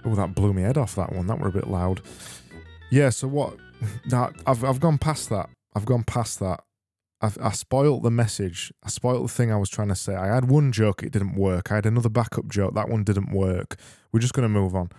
Oh, 0.07 0.15
that 0.15 0.35
blew 0.35 0.53
my 0.53 0.63
head 0.63 0.79
off. 0.79 0.95
That 0.95 1.13
one. 1.13 1.27
That 1.27 1.39
were 1.39 1.49
a 1.49 1.53
bit 1.53 1.69
loud. 1.69 2.01
Yeah. 2.91 3.11
So 3.11 3.29
what? 3.29 3.57
That 4.09 4.33
I've 4.47 4.65
I've 4.65 4.81
gone 4.81 4.97
past 4.97 5.29
that. 5.29 5.51
I've 5.75 5.85
gone 5.85 6.03
past 6.05 6.41
that. 6.41 6.61
I, 7.21 7.31
I 7.43 7.51
spoilt 7.53 8.03
the 8.03 8.11
message. 8.11 8.73
I 8.83 8.89
spoilt 8.89 9.23
the 9.23 9.33
thing 9.33 9.53
I 9.53 9.57
was 9.57 9.69
trying 9.69 9.89
to 9.89 9.95
say. 9.95 10.15
I 10.15 10.35
had 10.35 10.49
one 10.49 10.73
joke, 10.73 11.03
it 11.03 11.13
didn't 11.13 11.35
work. 11.35 11.71
I 11.71 11.77
had 11.77 11.87
another 11.87 12.09
backup 12.09 12.49
joke, 12.49 12.75
that 12.75 12.89
one 12.89 13.05
didn't 13.05 13.33
work. 13.33 13.77
We're 14.13 14.21
just 14.21 14.35
going 14.35 14.45
to 14.45 14.49
move 14.49 14.75
on. 14.75 14.91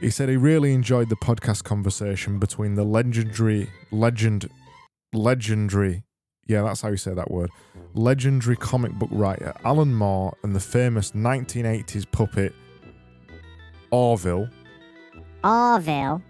He 0.00 0.10
said 0.10 0.28
he 0.28 0.36
really 0.36 0.74
enjoyed 0.74 1.08
the 1.10 1.16
podcast 1.16 1.64
conversation 1.64 2.38
between 2.38 2.74
the 2.74 2.84
legendary, 2.84 3.70
legend, 3.90 4.48
legendary, 5.12 6.02
yeah, 6.46 6.62
that's 6.62 6.80
how 6.80 6.88
you 6.88 6.96
say 6.96 7.14
that 7.14 7.30
word, 7.30 7.50
legendary 7.94 8.56
comic 8.56 8.92
book 8.92 9.10
writer 9.12 9.54
Alan 9.64 9.94
Moore 9.94 10.36
and 10.42 10.56
the 10.56 10.60
famous 10.60 11.12
1980s 11.12 12.10
puppet 12.10 12.52
Orville. 13.92 14.48
Orville. 15.44 16.22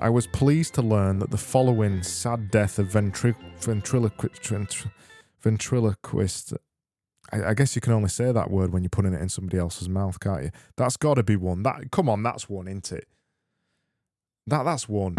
I 0.00 0.08
was 0.08 0.26
pleased 0.26 0.74
to 0.74 0.82
learn 0.82 1.20
that 1.20 1.30
the 1.30 1.38
following 1.38 2.02
sad 2.02 2.50
death 2.50 2.78
of 2.78 2.88
ventri- 2.88 3.36
ventriloquist, 3.60 4.42
ventri- 4.42 4.90
ventriloquist. 5.40 6.54
I, 7.32 7.50
I 7.50 7.54
guess 7.54 7.76
you 7.76 7.80
can 7.82 7.92
only 7.92 8.08
say 8.08 8.32
that 8.32 8.50
word 8.50 8.72
when 8.72 8.82
you're 8.82 8.90
putting 8.90 9.12
it 9.12 9.20
in 9.20 9.28
somebody 9.28 9.58
else's 9.58 9.88
mouth, 9.88 10.18
can't 10.18 10.44
you? 10.44 10.50
That's 10.76 10.96
got 10.96 11.14
to 11.14 11.22
be 11.22 11.36
one. 11.36 11.62
That 11.62 11.90
come 11.92 12.08
on, 12.08 12.22
that's 12.22 12.48
one, 12.48 12.66
isn't 12.66 12.90
it? 12.92 13.06
That 14.46 14.64
that's 14.64 14.88
one. 14.88 15.14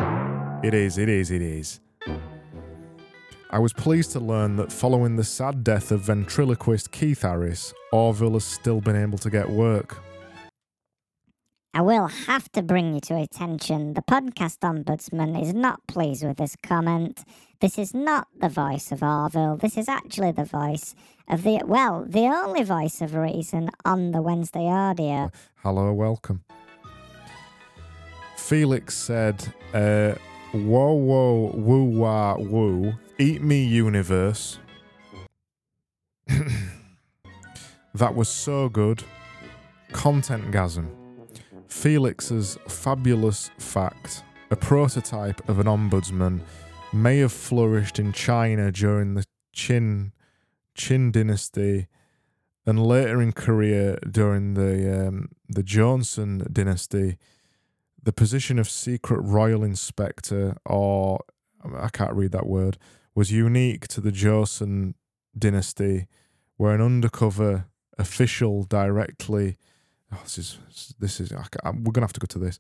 It 0.63 0.73
is. 0.73 0.97
It 0.97 1.09
is. 1.09 1.31
It 1.31 1.41
is. 1.41 1.79
I 3.51 3.59
was 3.59 3.71
pleased 3.71 4.11
to 4.13 4.19
learn 4.19 4.55
that 4.55 4.71
following 4.71 5.15
the 5.15 5.23
sad 5.23 5.63
death 5.63 5.91
of 5.91 6.01
ventriloquist 6.01 6.91
Keith 6.91 7.21
Harris, 7.21 7.71
Orville 7.91 8.33
has 8.33 8.43
still 8.45 8.81
been 8.81 8.95
able 8.95 9.19
to 9.19 9.29
get 9.29 9.47
work. 9.47 10.03
I 11.75 11.81
will 11.81 12.05
have 12.05 12.51
to 12.51 12.61
bring 12.61 12.93
you 12.93 12.99
to 13.01 13.15
attention. 13.15 13.95
The 13.95 14.03
podcast 14.03 14.59
ombudsman 14.59 15.41
is 15.41 15.55
not 15.55 15.87
pleased 15.87 16.23
with 16.23 16.37
this 16.37 16.55
comment. 16.61 17.23
This 17.61 17.79
is 17.79 17.95
not 17.95 18.27
the 18.39 18.47
voice 18.47 18.91
of 18.91 19.01
Orville. 19.01 19.57
This 19.57 19.75
is 19.75 19.89
actually 19.89 20.33
the 20.33 20.45
voice 20.45 20.93
of 21.27 21.41
the, 21.41 21.63
well, 21.65 22.05
the 22.07 22.27
only 22.27 22.61
voice 22.61 23.01
of 23.01 23.15
reason 23.15 23.71
on 23.83 24.11
the 24.11 24.21
Wednesday 24.21 24.67
audio. 24.67 25.31
Hello, 25.63 25.91
welcome. 25.91 26.43
Felix 28.37 28.95
said, 28.95 29.43
uh, 29.73 30.13
Whoa, 30.51 30.93
whoa, 30.93 31.53
woo, 31.55 31.85
wah, 31.85 32.37
woo. 32.37 32.93
Eat 33.17 33.41
me, 33.41 33.65
universe. 33.65 34.59
that 37.95 38.13
was 38.13 38.29
so 38.29 38.69
good. 38.69 39.03
Content 39.91 40.51
gasm. 40.51 41.02
Felix's 41.73 42.57
fabulous 42.69 43.49
fact 43.57 44.23
a 44.51 44.55
prototype 44.55 45.49
of 45.49 45.59
an 45.59 45.65
ombudsman 45.65 46.39
may 46.93 47.17
have 47.17 47.33
flourished 47.33 47.99
in 47.99 48.13
China 48.13 48.71
during 48.71 49.15
the 49.15 49.25
Qin, 49.53 50.11
Qin 50.77 51.11
dynasty 51.11 51.87
and 52.65 52.81
later 52.81 53.21
in 53.21 53.33
Korea 53.33 53.97
during 54.09 54.53
the 54.53 55.07
um, 55.07 55.29
the 55.49 55.63
Johnson 55.63 56.47
dynasty, 56.49 57.17
the 58.01 58.13
position 58.13 58.59
of 58.59 58.69
secret 58.69 59.19
royal 59.21 59.63
inspector, 59.63 60.55
or 60.65 61.19
I 61.75 61.89
can't 61.89 62.13
read 62.13 62.31
that 62.31 62.45
word, 62.45 62.77
was 63.13 63.31
unique 63.31 63.87
to 63.89 63.99
the 63.99 64.11
Joseon 64.11 64.93
dynasty, 65.37 66.07
where 66.55 66.75
an 66.75 66.81
undercover 66.81 67.65
official 67.97 68.63
directly. 68.63 69.57
Oh, 70.13 70.19
this 70.23 70.37
is 70.37 70.57
this 70.99 71.19
is. 71.19 71.31
I 71.31 71.43
ca- 71.43 71.71
we're 71.71 71.91
gonna 71.91 72.05
have 72.05 72.13
to 72.13 72.19
go 72.19 72.27
to 72.27 72.39
this. 72.39 72.59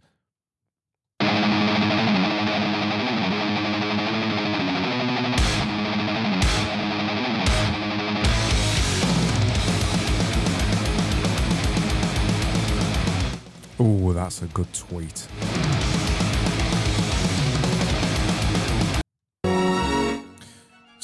Oh, 13.79 14.13
that's 14.13 14.41
a 14.41 14.45
good 14.47 14.71
tweet. 14.73 15.27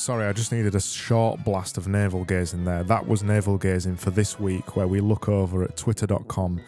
Sorry, 0.09 0.25
I 0.25 0.33
just 0.33 0.51
needed 0.51 0.73
a 0.73 0.81
short 0.81 1.43
blast 1.43 1.77
of 1.77 1.87
navel 1.87 2.25
gazing 2.25 2.65
there. 2.65 2.83
That 2.83 3.07
was 3.07 3.21
navel 3.21 3.59
gazing 3.59 3.95
for 3.95 4.09
this 4.09 4.39
week, 4.39 4.75
where 4.75 4.87
we 4.87 5.01
look 5.01 5.29
over 5.29 5.63
at 5.63 5.77
twitter.com 5.77 6.59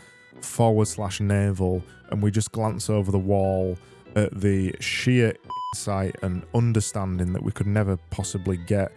forward 0.41 0.87
slash 0.87 1.19
navel 1.19 1.81
and 2.11 2.21
we 2.21 2.29
just 2.29 2.51
glance 2.51 2.87
over 2.87 3.11
the 3.11 3.17
wall 3.17 3.79
at 4.15 4.39
the 4.39 4.75
sheer 4.79 5.33
insight 5.73 6.17
and 6.21 6.43
understanding 6.53 7.33
that 7.33 7.41
we 7.41 7.51
could 7.51 7.65
never 7.65 7.97
possibly 8.11 8.57
get. 8.57 8.91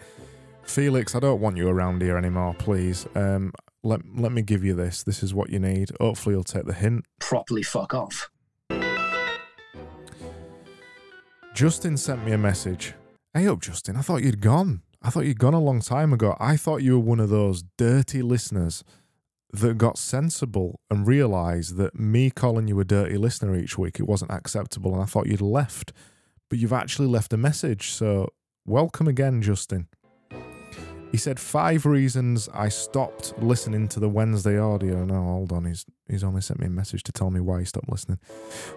Felix, 0.65 1.15
I 1.15 1.21
don't 1.21 1.41
want 1.41 1.57
you 1.57 1.71
around 1.71 2.03
here 2.03 2.19
anymore, 2.19 2.55
please. 2.59 3.07
Um, 3.15 3.51
let, 3.83 4.03
let 4.15 4.31
me 4.31 4.43
give 4.43 4.63
you 4.63 4.75
this. 4.75 5.05
This 5.05 5.23
is 5.23 5.33
what 5.33 5.49
you 5.49 5.59
need. 5.59 5.91
Hopefully, 6.03 6.35
you'll 6.35 6.45
take 6.45 6.67
the 6.67 6.75
hint. 6.75 7.07
Properly 7.19 7.63
fuck 7.63 7.95
off. 7.95 8.29
Justin 11.55 11.97
sent 11.97 12.27
me 12.27 12.33
a 12.33 12.39
message. 12.39 12.93
Hey 13.37 13.49
up, 13.49 13.59
Justin. 13.59 13.97
I 13.97 14.03
thought 14.03 14.23
you'd 14.23 14.41
gone. 14.41 14.83
I 15.03 15.11
thought 15.11 15.25
you'd 15.25 15.41
gone 15.41 15.55
a 15.55 15.61
long 15.61 15.81
time 15.81 16.13
ago. 16.13 16.37
I 16.39 16.57
thought 16.57 16.85
you 16.85 16.93
were 16.93 17.05
one 17.05 17.19
of 17.19 17.31
those 17.31 17.65
dirty 17.77 18.23
listeners 18.23 18.85
that 19.53 19.77
got 19.77 19.99
sensible 19.99 20.79
and 20.89 21.05
realised 21.05 21.77
that 21.79 21.99
me 21.99 22.31
calling 22.31 22.69
you 22.69 22.79
a 22.79 22.85
dirty 22.85 23.17
listener 23.17 23.57
each 23.57 23.77
week 23.77 23.99
it 23.99 24.07
wasn't 24.07 24.31
acceptable, 24.31 24.93
and 24.93 25.03
I 25.03 25.07
thought 25.07 25.27
you'd 25.27 25.41
left. 25.41 25.93
But 26.49 26.61
you've 26.61 26.73
actually 26.73 27.09
left 27.09 27.33
a 27.33 27.37
message, 27.37 27.91
so 27.91 28.29
welcome 28.67 29.09
again, 29.09 29.43
Justin. 29.43 29.89
He 31.11 31.19
said 31.19 31.41
five 31.41 31.87
reasons 31.87 32.49
I 32.55 32.69
stopped 32.69 33.37
listening 33.39 33.89
to 33.89 33.99
the 33.99 34.09
Wednesday 34.09 34.59
audio. 34.59 35.05
No, 35.05 35.23
hold 35.25 35.53
on. 35.53 35.65
He's 35.65 35.85
he's 36.09 36.23
only 36.23 36.41
sent 36.41 36.61
me 36.61 36.67
a 36.67 36.71
message 36.71 37.03
to 37.05 37.13
tell 37.13 37.31
me 37.31 37.41
why 37.41 37.59
he 37.59 37.65
stopped 37.65 37.89
listening. 37.89 38.19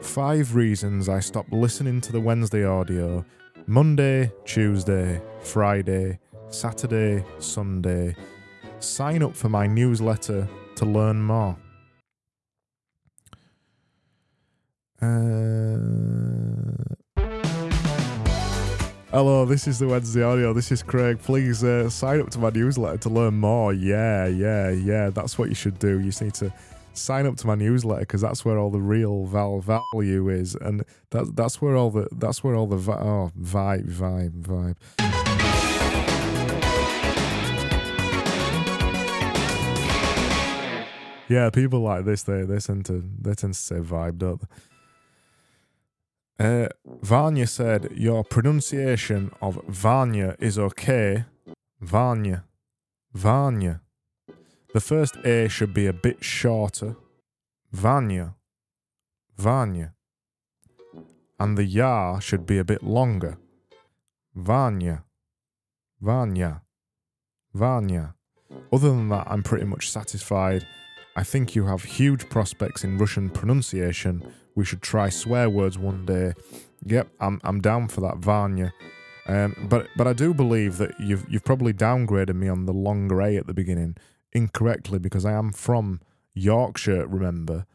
Five 0.02 0.56
reasons 0.56 1.10
I 1.10 1.20
stopped 1.20 1.54
listening 1.54 2.02
to 2.02 2.12
the 2.12 2.22
Wednesday 2.22 2.66
audio. 2.66 3.24
Monday, 3.66 4.32
Tuesday, 4.46 5.22
Friday, 5.42 6.20
Saturday, 6.50 7.24
Sunday. 7.40 8.16
Sign 8.80 9.24
up 9.24 9.36
for 9.36 9.50
my 9.50 9.68
newsletter 9.68 10.48
to 10.76 10.86
learn 10.86 11.22
more. 11.22 11.58
Uh, 15.02 15.78
Hello, 19.10 19.46
this 19.46 19.68
is 19.68 19.80
the 19.80 19.88
Wednesday 19.88 20.22
audio. 20.22 20.54
This 20.54 20.72
is 20.72 20.84
Craig. 20.84 21.20
Please 21.20 21.64
uh, 21.64 21.90
sign 21.90 22.22
up 22.22 22.30
to 22.32 22.40
my 22.40 22.50
newsletter 22.50 22.98
to 22.98 23.10
learn 23.10 23.36
more. 23.36 23.74
Yeah, 23.74 24.28
yeah, 24.28 24.70
yeah. 24.70 25.10
That's 25.10 25.40
what 25.40 25.50
you 25.50 25.56
should 25.56 25.80
do. 25.80 26.00
You 26.00 26.08
just 26.08 26.22
need 26.22 26.34
to 26.36 26.54
sign 26.98 27.26
up 27.26 27.38
to 27.38 27.48
my 27.48 27.56
newsletter 27.56 28.02
because 28.02 28.22
that's 28.22 28.44
where 28.44 28.58
all 28.58 28.70
the 28.70 28.82
real 28.82 29.26
val 29.26 29.60
value 29.60 30.30
is, 30.30 30.56
and 30.56 30.84
that's 31.12 31.32
that's 31.32 31.62
where 31.62 31.76
all 31.76 31.92
the 31.92 32.08
that's 32.12 32.44
where 32.44 32.56
all 32.56 32.68
the 32.68 32.78
vi- 32.78 32.94
oh 32.94 33.32
vibe 33.40 33.90
vibe 33.92 34.42
vibe. 34.42 34.76
Yeah, 41.30 41.50
people 41.50 41.82
like 41.82 42.06
this 42.06 42.24
they 42.24 42.44
they 42.44 42.60
tend 42.60 42.86
to 42.86 43.04
they 43.22 43.34
tend 43.34 43.54
to 43.54 43.60
say 43.60 43.76
vibe, 43.76 44.18
don't? 44.18 44.42
Uh, 46.40 46.68
Vanya 47.02 47.48
said 47.48 47.92
your 47.94 48.24
pronunciation 48.24 49.32
of 49.42 49.60
Vanya 49.68 50.36
is 50.40 50.58
okay. 50.58 51.26
Vanya, 51.82 52.46
Vanya. 53.14 53.82
The 54.78 54.82
first 54.82 55.18
A 55.26 55.48
should 55.48 55.74
be 55.74 55.88
a 55.88 55.92
bit 55.92 56.24
shorter. 56.24 56.98
Vanya, 57.72 58.36
Vanya. 59.36 59.96
And 61.40 61.58
the 61.58 61.64
Ya 61.64 62.20
should 62.20 62.46
be 62.46 62.60
a 62.60 62.64
bit 62.64 62.84
longer. 62.84 63.40
Vanya, 64.36 65.04
Vanya, 66.00 66.62
Vanya. 67.56 68.14
Other 68.72 68.90
than 68.90 69.10
that, 69.10 69.26
I'm 69.28 69.42
pretty 69.42 69.66
much 69.66 69.90
satisfied. 69.90 70.68
I 71.16 71.24
think 71.24 71.56
you 71.56 71.66
have 71.66 71.84
huge 71.84 72.30
prospects 72.30 72.84
in 72.84 73.00
Russian 73.00 73.32
pronunciation. 73.32 74.32
We 74.54 74.64
should 74.64 74.84
try 74.84 75.10
swear 75.10 75.50
words 75.50 75.80
one 75.80 76.06
day. 76.06 76.34
Yep, 76.86 77.08
I'm 77.20 77.42
I'm 77.44 77.62
down 77.62 77.88
for 77.88 78.02
that, 78.02 78.18
Vanya. 78.18 78.72
Um, 79.26 79.56
but 79.72 79.88
but 79.98 80.06
I 80.06 80.14
do 80.14 80.36
believe 80.36 80.78
that 80.78 81.00
you've 81.00 81.26
you've 81.28 81.44
probably 81.44 81.74
downgraded 81.74 82.36
me 82.36 82.48
on 82.48 82.68
the 82.68 82.74
longer 82.74 83.22
A 83.22 83.38
at 83.38 83.48
the 83.48 83.56
beginning 83.56 83.98
incorrectly 84.38 85.00
because 85.00 85.26
I 85.26 85.34
am 85.34 85.52
from 85.52 86.00
Yorkshire, 86.34 87.08
remember, 87.08 87.66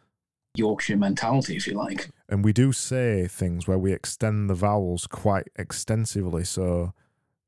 Yorkshire 0.54 0.96
mentality, 0.96 1.56
if 1.56 1.66
you 1.66 1.74
like. 1.74 2.10
and 2.28 2.44
we 2.44 2.52
do 2.52 2.72
say 2.72 3.26
things 3.26 3.66
where 3.66 3.78
we 3.78 3.92
extend 3.92 4.48
the 4.48 4.54
vowels 4.54 5.06
quite 5.06 5.48
extensively. 5.56 6.44
So 6.44 6.92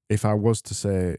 if 0.09 0.25
I 0.25 0.35
was 0.35 0.61
to 0.63 0.75
say 0.75 1.19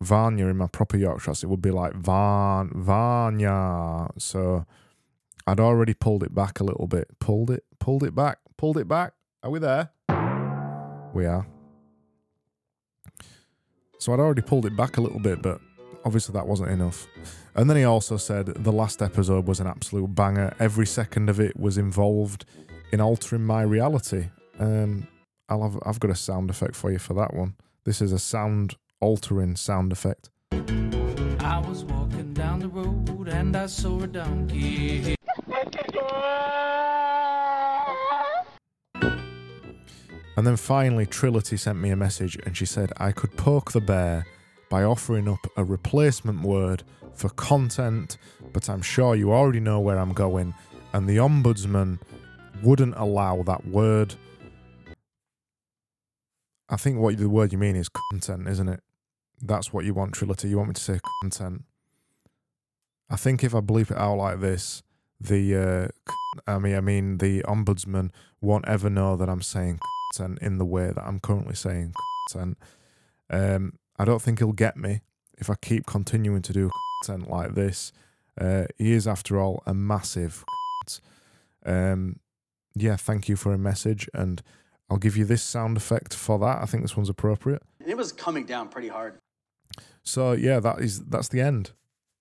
Vanya 0.00 0.46
in 0.48 0.56
my 0.58 0.66
proper 0.66 0.96
Yorkshire, 0.96 1.32
it 1.42 1.48
would 1.48 1.62
be 1.62 1.70
like 1.70 1.94
Van 1.94 2.70
Vanya. 2.74 4.08
So 4.18 4.66
I'd 5.46 5.60
already 5.60 5.94
pulled 5.94 6.22
it 6.22 6.34
back 6.34 6.60
a 6.60 6.64
little 6.64 6.86
bit. 6.86 7.08
Pulled 7.20 7.50
it, 7.50 7.64
pulled 7.78 8.02
it 8.02 8.14
back, 8.14 8.38
pulled 8.58 8.76
it 8.76 8.88
back. 8.88 9.14
Are 9.42 9.50
we 9.50 9.58
there? 9.60 9.90
We 11.14 11.26
are. 11.26 11.46
So 13.98 14.12
I'd 14.12 14.20
already 14.20 14.42
pulled 14.42 14.66
it 14.66 14.76
back 14.76 14.96
a 14.96 15.00
little 15.00 15.20
bit, 15.20 15.42
but 15.42 15.60
obviously 16.04 16.32
that 16.34 16.46
wasn't 16.46 16.70
enough. 16.70 17.06
And 17.54 17.68
then 17.68 17.76
he 17.76 17.84
also 17.84 18.16
said 18.16 18.46
the 18.46 18.72
last 18.72 19.02
episode 19.02 19.46
was 19.46 19.60
an 19.60 19.66
absolute 19.66 20.14
banger. 20.14 20.54
Every 20.58 20.86
second 20.86 21.28
of 21.28 21.40
it 21.40 21.58
was 21.58 21.78
involved 21.78 22.44
in 22.92 23.00
altering 23.00 23.44
my 23.44 23.62
reality. 23.62 24.28
Um, 24.58 25.06
I'll 25.48 25.62
have 25.62 25.78
I've 25.84 26.00
got 26.00 26.10
a 26.10 26.16
sound 26.16 26.50
effect 26.50 26.76
for 26.76 26.90
you 26.90 26.98
for 26.98 27.14
that 27.14 27.34
one. 27.34 27.54
This 27.84 28.00
is 28.00 28.12
a 28.12 28.18
sound 28.18 28.76
altering 29.00 29.56
sound 29.56 29.92
effect. 29.92 30.30
I 30.52 31.62
was 31.66 31.84
walking 31.84 32.34
down 32.34 32.60
the 32.60 32.68
road 32.68 33.28
and 33.28 33.56
I 33.56 33.66
saw 33.66 34.00
a 34.00 34.06
donkey. 34.06 35.16
And 40.36 40.46
then 40.46 40.56
finally, 40.56 41.04
Trility 41.04 41.58
sent 41.58 41.78
me 41.78 41.90
a 41.90 41.96
message 41.96 42.38
and 42.46 42.56
she 42.56 42.64
said 42.64 42.92
I 42.96 43.12
could 43.12 43.36
poke 43.36 43.72
the 43.72 43.80
bear 43.80 44.24
by 44.70 44.84
offering 44.84 45.28
up 45.28 45.46
a 45.56 45.64
replacement 45.64 46.42
word 46.42 46.84
for 47.12 47.28
content, 47.30 48.16
but 48.52 48.70
I'm 48.70 48.80
sure 48.80 49.14
you 49.14 49.32
already 49.32 49.60
know 49.60 49.80
where 49.80 49.98
I'm 49.98 50.12
going, 50.12 50.54
and 50.92 51.06
the 51.06 51.18
Ombudsman 51.18 51.98
wouldn't 52.62 52.94
allow 52.96 53.42
that 53.42 53.66
word. 53.66 54.14
I 56.68 56.76
think 56.76 56.98
what 56.98 57.18
the 57.18 57.28
word 57.28 57.52
you 57.52 57.58
mean 57.58 57.76
is 57.76 57.88
content, 57.88 58.48
isn't 58.48 58.68
it? 58.68 58.80
That's 59.42 59.72
what 59.72 59.84
you 59.84 59.92
want, 59.92 60.12
Trility. 60.14 60.48
You 60.48 60.58
want 60.58 60.68
me 60.68 60.74
to 60.74 60.80
say 60.80 61.00
content. 61.22 61.64
I 63.10 63.16
think 63.16 63.42
if 63.42 63.54
I 63.54 63.60
bleep 63.60 63.90
it 63.90 63.96
out 63.96 64.18
like 64.18 64.40
this, 64.40 64.82
the 65.20 65.56
uh, 65.56 66.10
I 66.46 66.58
mean, 66.58 66.76
I 66.76 66.80
mean, 66.80 67.18
the 67.18 67.42
ombudsman 67.42 68.10
won't 68.40 68.68
ever 68.68 68.88
know 68.88 69.16
that 69.16 69.28
I'm 69.28 69.42
saying 69.42 69.80
content 70.14 70.38
in 70.40 70.58
the 70.58 70.64
way 70.64 70.92
that 70.92 71.04
I'm 71.04 71.18
currently 71.18 71.54
saying 71.54 71.94
content. 72.30 72.58
Um, 73.28 73.79
I 74.00 74.06
don't 74.06 74.22
think 74.22 74.38
he'll 74.38 74.52
get 74.52 74.78
me 74.78 75.02
if 75.36 75.50
I 75.50 75.56
keep 75.56 75.84
continuing 75.84 76.40
to 76.40 76.54
do 76.54 76.70
content 77.02 77.30
like 77.30 77.54
this. 77.54 77.92
Uh, 78.40 78.64
he 78.78 78.92
is, 78.92 79.06
after 79.06 79.38
all, 79.38 79.62
a 79.66 79.74
massive. 79.74 80.42
Um, 81.66 82.18
yeah, 82.74 82.96
thank 82.96 83.28
you 83.28 83.36
for 83.36 83.52
a 83.52 83.58
message, 83.58 84.08
and 84.14 84.42
I'll 84.88 84.96
give 84.96 85.18
you 85.18 85.26
this 85.26 85.42
sound 85.42 85.76
effect 85.76 86.14
for 86.14 86.38
that. 86.38 86.62
I 86.62 86.64
think 86.64 86.82
this 86.82 86.96
one's 86.96 87.10
appropriate. 87.10 87.62
It 87.86 87.94
was 87.94 88.10
coming 88.10 88.46
down 88.46 88.70
pretty 88.70 88.88
hard. 88.88 89.18
So 90.02 90.32
yeah, 90.32 90.60
that 90.60 90.80
is 90.80 91.04
that's 91.04 91.28
the 91.28 91.42
end. 91.42 91.72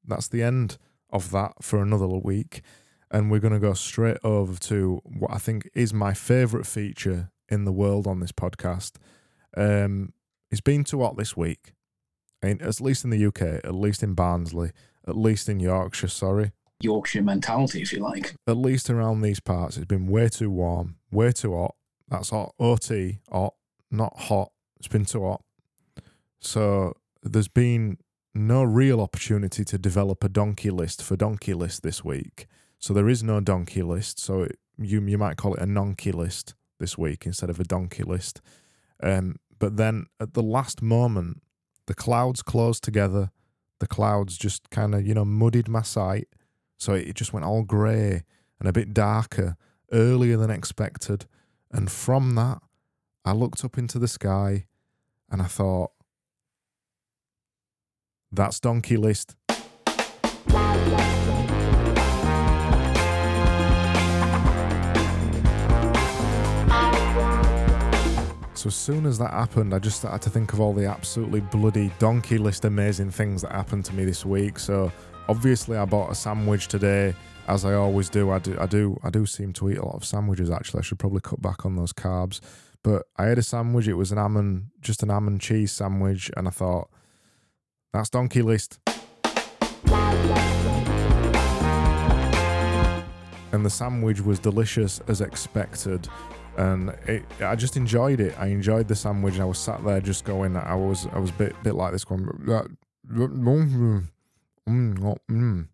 That's 0.05 0.27
the 0.27 0.43
end 0.43 0.77
of 1.09 1.31
that 1.31 1.63
for 1.63 1.81
another 1.81 2.07
week, 2.07 2.61
and 3.09 3.31
we're 3.31 3.39
gonna 3.39 3.57
go 3.57 3.73
straight 3.73 4.17
over 4.21 4.59
to 4.59 5.01
what 5.05 5.31
I 5.31 5.37
think 5.37 5.69
is 5.73 5.93
my 5.93 6.13
favourite 6.13 6.65
feature 6.65 7.31
in 7.47 7.63
the 7.63 7.71
world 7.71 8.05
on 8.05 8.19
this 8.19 8.33
podcast. 8.33 8.97
Um, 9.55 10.11
it's 10.51 10.62
been 10.62 10.83
too 10.83 11.01
hot 11.01 11.17
this 11.17 11.35
week, 11.35 11.73
and 12.41 12.62
at 12.62 12.81
least 12.81 13.03
in 13.03 13.09
the 13.09 13.25
UK, 13.25 13.41
at 13.63 13.75
least 13.75 14.03
in 14.03 14.13
Barnsley, 14.13 14.71
at 15.07 15.17
least 15.17 15.49
in 15.49 15.59
Yorkshire. 15.59 16.07
Sorry, 16.07 16.51
Yorkshire 16.81 17.21
mentality, 17.21 17.81
if 17.81 17.91
you 17.91 17.99
like. 17.99 18.35
at 18.47 18.57
least 18.57 18.89
around 18.89 19.21
these 19.21 19.39
parts, 19.39 19.77
it's 19.77 19.85
been 19.85 20.07
way 20.07 20.29
too 20.29 20.49
warm, 20.49 20.95
way 21.12 21.31
too 21.31 21.55
hot. 21.55 21.75
That's 22.07 22.29
hot. 22.29 22.53
OT, 22.59 23.19
hot, 23.31 23.53
not 23.91 24.17
hot. 24.17 24.51
It's 24.77 24.88
been 24.88 25.05
too 25.05 25.23
hot. 25.25 25.43
So 26.39 26.93
there's 27.21 27.47
been 27.49 27.97
no 28.33 28.63
real 28.63 29.01
opportunity 29.01 29.65
to 29.65 29.77
develop 29.77 30.23
a 30.23 30.29
donkey 30.29 30.69
list 30.69 31.03
for 31.03 31.15
donkey 31.15 31.53
list 31.53 31.83
this 31.83 32.03
week. 32.03 32.47
So 32.79 32.93
there 32.93 33.09
is 33.09 33.21
no 33.21 33.41
donkey 33.41 33.81
list. 33.81 34.19
So 34.19 34.43
it, 34.43 34.57
you 34.77 35.01
you 35.01 35.17
might 35.17 35.38
call 35.38 35.55
it 35.55 35.62
a 35.62 35.65
nonkey 35.65 36.13
list 36.13 36.55
this 36.79 36.97
week 36.97 37.25
instead 37.25 37.49
of 37.49 37.59
a 37.59 37.65
donkey 37.65 38.03
list. 38.03 38.41
Um, 39.03 39.35
but 39.60 39.78
then 39.78 40.08
at 40.19 40.34
the 40.34 40.41
last 40.41 40.82
moment, 40.82 41.41
the 41.86 41.93
clouds 41.93 42.41
closed 42.41 42.84
together. 42.84 43.32
The 43.80 43.88
clouds 43.88 44.38
just 44.38 44.69
kind 44.69 44.95
of 44.95 45.06
you 45.06 45.13
know 45.13 45.26
muddied 45.26 45.67
my 45.67 45.82
sight, 45.82 46.28
so 46.78 46.93
it 46.93 47.15
just 47.15 47.34
went 47.34 47.45
all 47.45 47.63
grey 47.63 48.24
and 48.60 48.67
a 48.67 48.74
bit 48.74 48.93
darker 48.93 49.56
earlier 49.91 50.38
than 50.38 50.50
expected. 50.50 51.26
And 51.72 51.91
from 51.91 52.36
that, 52.36 52.60
I 53.24 53.34
looked 53.34 53.63
up 53.63 53.78
into 53.78 54.00
the 54.00 54.08
sky 54.08 54.65
and 55.30 55.41
I 55.41 55.45
thought, 55.45 55.91
that's 58.32 58.60
Donkey 58.60 58.98
List. 58.98 59.36
So 68.60 68.67
as 68.67 68.76
soon 68.76 69.06
as 69.06 69.17
that 69.19 69.32
happened, 69.32 69.74
I 69.74 69.80
just 69.80 70.00
started 70.00 70.22
to 70.24 70.30
think 70.30 70.52
of 70.52 70.60
all 70.60 70.74
the 70.74 70.86
absolutely 70.86 71.39
bloody 71.39 71.93
donkey 71.98 72.38
list 72.38 72.65
amazing 72.65 73.10
things 73.10 73.41
that 73.41 73.54
happened 73.54 73.86
to 73.86 73.95
me 73.95 74.04
this 74.04 74.26
week. 74.26 74.60
So 74.60 74.91
obviously, 75.30 75.78
I 75.78 75.86
bought 75.86 76.12
a 76.12 76.15
sandwich 76.15 76.67
today, 76.67 77.15
as 77.48 77.63
I 77.63 77.76
always 77.76 78.10
do. 78.10 78.32
I 78.32 78.39
do, 78.39 78.58
I 78.60 78.65
do, 78.65 79.00
I 79.02 79.12
do 79.12 79.26
seem 79.26 79.54
to 79.54 79.69
eat 79.69 79.78
a 79.78 79.86
lot 79.86 79.95
of 79.95 80.04
sandwiches. 80.04 80.52
Actually, 80.52 80.80
I 80.80 80.82
should 80.82 81.00
probably 81.00 81.22
cut 81.22 81.41
back 81.41 81.65
on 81.65 81.78
those 81.78 81.93
carbs. 81.93 82.41
But 82.84 83.04
I 83.15 83.28
had 83.28 83.38
a 83.38 83.43
sandwich. 83.43 83.88
It 83.88 83.93
was 83.93 84.12
an 84.12 84.17
ham 84.17 84.36
and 84.36 84.65
just 84.82 85.04
an 85.04 85.10
ham 85.10 85.30
and 85.30 85.39
cheese 85.39 85.72
sandwich, 85.72 86.30
and 86.36 86.45
I 86.45 86.52
thought 86.52 86.89
that's 87.93 88.10
donkey 88.10 88.41
list. 88.41 88.78
And 93.54 93.65
the 93.65 93.69
sandwich 93.69 94.19
was 94.19 94.38
delicious 94.38 95.00
as 95.08 95.22
expected, 95.22 96.10
and 96.60 96.89
it, 97.08 97.24
I 97.39 97.56
just 97.56 97.78
enjoyed 97.78 98.19
it. 98.19 98.36
I 98.38 98.48
enjoyed 98.48 98.89
the 98.89 98.95
sandwich, 98.95 99.36
and 99.36 99.43
I 99.43 99.45
was 99.45 99.58
sat 99.58 99.84
there 99.86 100.02
just 100.02 100.26
going. 100.26 100.58
I 100.58 100.76
was, 100.76 101.08
I 101.13 101.17
was 101.17 101.30
a 101.30 101.34
bit, 101.34 101.63
bit 101.63 101.74
like 101.74 101.93
this 101.93 102.08
one. 102.10 102.26
Mm, 103.10 103.48
mm, 104.67 105.17
mm. 105.32 105.67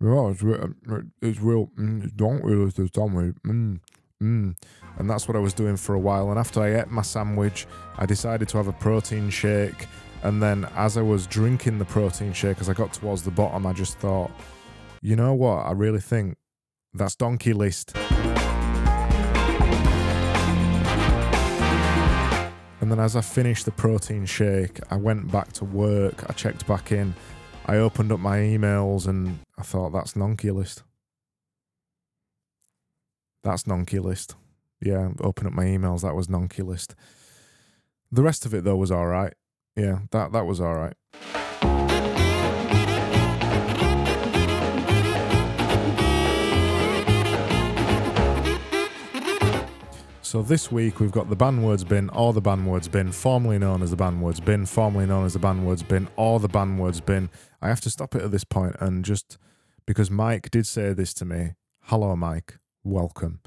Yeah, 0.00 0.30
it's 0.30 0.42
real. 0.42 0.74
It's 1.22 1.40
real. 1.40 1.70
Don't 2.14 2.44
really 2.44 2.70
the 2.70 2.90
sandwich. 2.94 3.36
Mm. 3.46 3.80
And 4.20 5.10
that's 5.10 5.26
what 5.26 5.36
I 5.36 5.40
was 5.40 5.54
doing 5.54 5.78
for 5.78 5.94
a 5.94 5.98
while. 5.98 6.28
And 6.30 6.38
after 6.38 6.60
I 6.60 6.78
ate 6.78 6.88
my 6.88 7.02
sandwich, 7.02 7.66
I 7.96 8.04
decided 8.04 8.48
to 8.50 8.58
have 8.58 8.68
a 8.68 8.72
protein 8.72 9.30
shake. 9.30 9.86
And 10.22 10.42
then 10.42 10.68
as 10.76 10.98
I 10.98 11.02
was 11.02 11.26
drinking 11.26 11.78
the 11.78 11.84
protein 11.86 12.34
shake, 12.34 12.60
as 12.60 12.68
I 12.68 12.74
got 12.74 12.92
towards 12.92 13.22
the 13.22 13.30
bottom, 13.30 13.66
I 13.66 13.72
just 13.72 13.98
thought, 13.98 14.30
you 15.00 15.16
know 15.16 15.32
what? 15.32 15.66
I 15.66 15.72
really 15.72 16.00
think 16.00 16.36
that's 16.92 17.14
donkey 17.16 17.54
list. 17.54 17.96
And 22.88 22.96
then 22.96 23.04
as 23.04 23.16
I 23.16 23.20
finished 23.20 23.66
the 23.66 23.70
protein 23.70 24.24
shake, 24.24 24.80
I 24.90 24.96
went 24.96 25.30
back 25.30 25.52
to 25.52 25.66
work. 25.66 26.24
I 26.26 26.32
checked 26.32 26.66
back 26.66 26.90
in. 26.90 27.12
I 27.66 27.76
opened 27.76 28.10
up 28.12 28.18
my 28.18 28.38
emails 28.38 29.06
and 29.06 29.40
I 29.58 29.62
thought, 29.62 29.90
that's 29.90 30.14
Nonky 30.14 30.54
list. 30.54 30.84
That's 33.42 33.64
Nonky 33.64 34.02
list. 34.02 34.36
Yeah, 34.80 35.10
open 35.20 35.46
up 35.46 35.52
my 35.52 35.64
emails. 35.64 36.00
That 36.00 36.14
was 36.14 36.28
Nonky 36.28 36.64
list. 36.64 36.94
The 38.10 38.22
rest 38.22 38.46
of 38.46 38.54
it 38.54 38.64
though 38.64 38.76
was 38.76 38.90
all 38.90 39.06
right. 39.06 39.34
Yeah, 39.76 39.98
that 40.12 40.32
that 40.32 40.46
was 40.46 40.58
all 40.58 40.74
right. 40.74 40.94
So 50.38 50.42
this 50.42 50.70
week 50.70 51.00
we've 51.00 51.10
got 51.10 51.28
the 51.28 51.34
band 51.34 51.64
words 51.64 51.82
bin, 51.82 52.10
or 52.10 52.32
the 52.32 52.40
band 52.40 52.64
words 52.64 52.86
bin, 52.86 53.10
formerly 53.10 53.58
known 53.58 53.82
as 53.82 53.90
the 53.90 53.96
band 53.96 54.22
words 54.22 54.38
bin, 54.38 54.66
formerly 54.66 55.04
known 55.04 55.26
as 55.26 55.32
the 55.32 55.40
band 55.40 55.66
words 55.66 55.82
bin, 55.82 56.06
or 56.14 56.38
the 56.38 56.46
band 56.46 56.78
words 56.78 57.00
bin. 57.00 57.28
I 57.60 57.66
have 57.66 57.80
to 57.80 57.90
stop 57.90 58.14
it 58.14 58.22
at 58.22 58.30
this 58.30 58.44
point 58.44 58.76
and 58.78 59.04
just 59.04 59.36
because 59.84 60.12
Mike 60.12 60.48
did 60.52 60.64
say 60.64 60.92
this 60.92 61.12
to 61.14 61.24
me. 61.24 61.54
Hello, 61.86 62.14
Mike. 62.14 62.60
Welcome. 62.84 63.40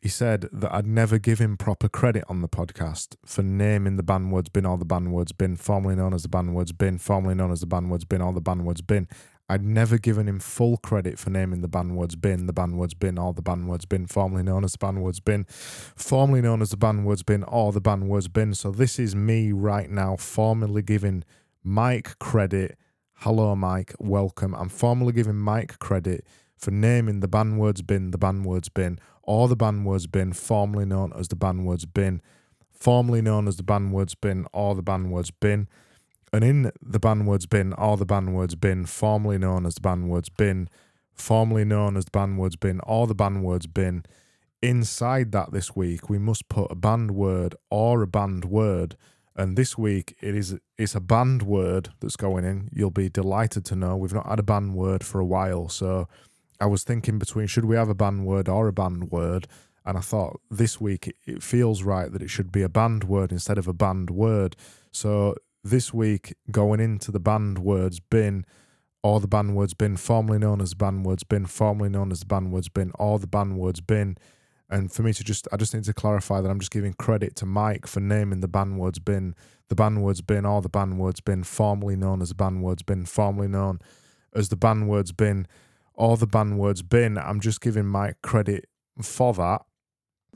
He 0.00 0.08
said 0.08 0.48
that 0.52 0.72
I'd 0.72 0.86
never 0.86 1.18
give 1.18 1.40
him 1.40 1.56
proper 1.56 1.88
credit 1.88 2.22
on 2.28 2.42
the 2.42 2.48
podcast 2.48 3.16
for 3.26 3.42
naming 3.42 3.96
the 3.96 4.04
band 4.04 4.30
words 4.30 4.50
bin 4.50 4.64
or 4.64 4.78
the 4.78 4.84
band 4.84 5.12
words 5.12 5.32
bin, 5.32 5.56
formerly 5.56 5.96
known 5.96 6.14
as 6.14 6.22
the 6.22 6.28
band 6.28 6.54
words 6.54 6.70
bin, 6.70 6.98
formerly 6.98 7.34
known 7.34 7.50
as 7.50 7.58
the 7.58 7.66
band 7.66 7.90
words 7.90 8.04
bin 8.04 8.22
or 8.22 8.32
the 8.32 8.40
band 8.40 8.64
words 8.64 8.82
bin. 8.82 9.08
I'd 9.50 9.64
never 9.64 9.98
given 9.98 10.28
him 10.28 10.38
full 10.38 10.76
credit 10.76 11.18
for 11.18 11.28
naming 11.28 11.60
the 11.60 11.66
band 11.66 11.96
words 11.96 12.14
bin, 12.14 12.46
the 12.46 12.52
band 12.52 12.78
words 12.78 12.94
bin, 12.94 13.18
or 13.18 13.32
the 13.34 13.42
band 13.42 13.68
words 13.68 13.84
bin, 13.84 14.06
formerly 14.06 14.44
known 14.44 14.62
as 14.62 14.70
the 14.72 14.78
band 14.78 15.02
words 15.02 15.18
bin, 15.18 15.44
formerly 15.48 16.40
known 16.40 16.62
as 16.62 16.70
the 16.70 16.76
band 16.76 17.04
words 17.04 17.24
bin, 17.24 17.42
or 17.42 17.72
the 17.72 17.80
band 17.80 18.08
words 18.08 18.28
bin. 18.28 18.54
So 18.54 18.70
this 18.70 18.96
is 19.00 19.16
me 19.16 19.50
right 19.50 19.90
now 19.90 20.14
formally 20.14 20.82
giving 20.82 21.24
Mike 21.64 22.16
credit. 22.20 22.78
Hello, 23.14 23.56
Mike. 23.56 23.92
Welcome. 23.98 24.54
I'm 24.54 24.68
formally 24.68 25.12
giving 25.12 25.36
Mike 25.36 25.80
credit 25.80 26.24
for 26.56 26.70
naming 26.70 27.18
the 27.18 27.26
band 27.26 27.58
words 27.58 27.82
bin, 27.82 28.12
the 28.12 28.18
band 28.18 28.46
words 28.46 28.68
bin, 28.68 29.00
or 29.24 29.48
the 29.48 29.56
band 29.56 29.84
words 29.84 30.06
bin, 30.06 30.32
formerly 30.32 30.84
known 30.84 31.12
as 31.18 31.26
the 31.26 31.34
band 31.34 31.66
words 31.66 31.86
bin, 31.86 32.22
formerly 32.70 33.20
known 33.20 33.48
as 33.48 33.56
the 33.56 33.64
band 33.64 33.92
words 33.92 34.14
bin, 34.14 34.46
or 34.52 34.76
the 34.76 34.82
band 34.82 35.10
words 35.10 35.32
bin. 35.32 35.66
And 36.32 36.44
in 36.44 36.70
the 36.80 37.00
band 37.00 37.26
words 37.26 37.46
bin, 37.46 37.72
or 37.72 37.96
the 37.96 38.06
band 38.06 38.34
words 38.34 38.54
bin, 38.54 38.86
formerly 38.86 39.38
known 39.38 39.66
as 39.66 39.74
the 39.74 39.80
band 39.80 40.08
words 40.08 40.28
bin, 40.28 40.68
formerly 41.14 41.64
known 41.64 41.96
as 41.96 42.04
the 42.04 42.12
band 42.12 42.38
words 42.38 42.56
bin, 42.56 42.80
or 42.84 43.06
the 43.06 43.14
band 43.14 43.42
words 43.42 43.66
bin, 43.66 44.04
inside 44.62 45.32
that 45.32 45.52
this 45.52 45.74
week 45.74 46.08
we 46.08 46.18
must 46.18 46.48
put 46.48 46.70
a 46.70 46.74
band 46.74 47.12
word 47.12 47.54
or 47.70 48.02
a 48.02 48.06
band 48.06 48.44
word. 48.44 48.96
And 49.36 49.56
this 49.56 49.78
week 49.78 50.16
it 50.20 50.34
is 50.34 50.58
it's 50.76 50.94
a 50.94 51.00
band 51.00 51.42
word 51.42 51.90
that's 52.00 52.16
going 52.16 52.44
in. 52.44 52.68
You'll 52.72 52.90
be 52.90 53.08
delighted 53.08 53.64
to 53.66 53.76
know 53.76 53.96
we've 53.96 54.12
not 54.12 54.28
had 54.28 54.38
a 54.38 54.44
band 54.44 54.74
word 54.74 55.04
for 55.04 55.20
a 55.20 55.24
while. 55.24 55.68
So 55.68 56.08
I 56.60 56.66
was 56.66 56.84
thinking 56.84 57.18
between 57.18 57.46
should 57.46 57.64
we 57.64 57.76
have 57.76 57.88
a 57.88 57.94
band 57.94 58.26
word 58.26 58.48
or 58.48 58.68
a 58.68 58.72
band 58.72 59.10
word? 59.10 59.46
And 59.86 59.96
I 59.96 60.02
thought 60.02 60.40
this 60.50 60.80
week 60.80 61.14
it, 61.26 61.42
feels 61.42 61.82
right 61.82 62.12
that 62.12 62.22
it 62.22 62.28
should 62.28 62.52
be 62.52 62.62
a 62.62 62.68
band 62.68 63.04
word 63.04 63.32
instead 63.32 63.56
of 63.56 63.66
a 63.66 63.72
band 63.72 64.10
word. 64.10 64.56
So 64.92 65.36
this 65.62 65.92
week 65.92 66.34
going 66.50 66.80
into 66.80 67.10
the 67.10 67.20
band 67.20 67.58
words 67.58 68.00
bin 68.00 68.44
or 69.02 69.20
the 69.20 69.28
band 69.28 69.56
words 69.56 69.74
bin, 69.74 69.96
formerly 69.96 70.38
known 70.38 70.60
as 70.60 70.70
the 70.70 70.76
band 70.76 71.06
words 71.06 71.24
bin, 71.24 71.46
formerly 71.46 71.88
known 71.88 72.12
as 72.12 72.20
the 72.20 72.26
band 72.26 72.52
words 72.52 72.68
bin, 72.68 72.92
or 72.98 73.18
the 73.18 73.26
band 73.26 73.58
words 73.58 73.80
bin. 73.80 74.16
And 74.68 74.92
for 74.92 75.02
me 75.02 75.12
to 75.14 75.24
just, 75.24 75.48
I 75.50 75.56
just 75.56 75.74
need 75.74 75.84
to 75.84 75.94
clarify 75.94 76.40
that 76.40 76.50
I'm 76.50 76.60
just 76.60 76.70
giving 76.70 76.92
credit 76.92 77.34
to 77.36 77.46
Mike 77.46 77.86
for 77.86 78.00
naming 78.00 78.40
the 78.40 78.48
band 78.48 78.78
words 78.78 78.98
bin, 78.98 79.34
the 79.68 79.74
band 79.74 80.02
words 80.02 80.20
bin, 80.20 80.44
or 80.44 80.60
the 80.60 80.68
band 80.68 80.98
words 80.98 81.20
bin, 81.20 81.44
formerly 81.44 81.96
known 81.96 82.22
as 82.22 82.28
the 82.28 82.34
band 82.34 82.62
words 82.62 82.82
bin, 82.82 83.06
formerly 83.06 83.48
known 83.48 83.80
as 84.34 84.48
the 84.48 84.56
band 84.56 84.88
words 84.88 85.12
bin, 85.12 85.46
or 85.94 86.16
the 86.16 86.26
band 86.26 86.58
words 86.58 86.82
bin. 86.82 87.18
I'm 87.18 87.40
just 87.40 87.60
giving 87.60 87.86
Mike 87.86 88.16
credit 88.22 88.66
for 89.00 89.32
that. 89.34 89.62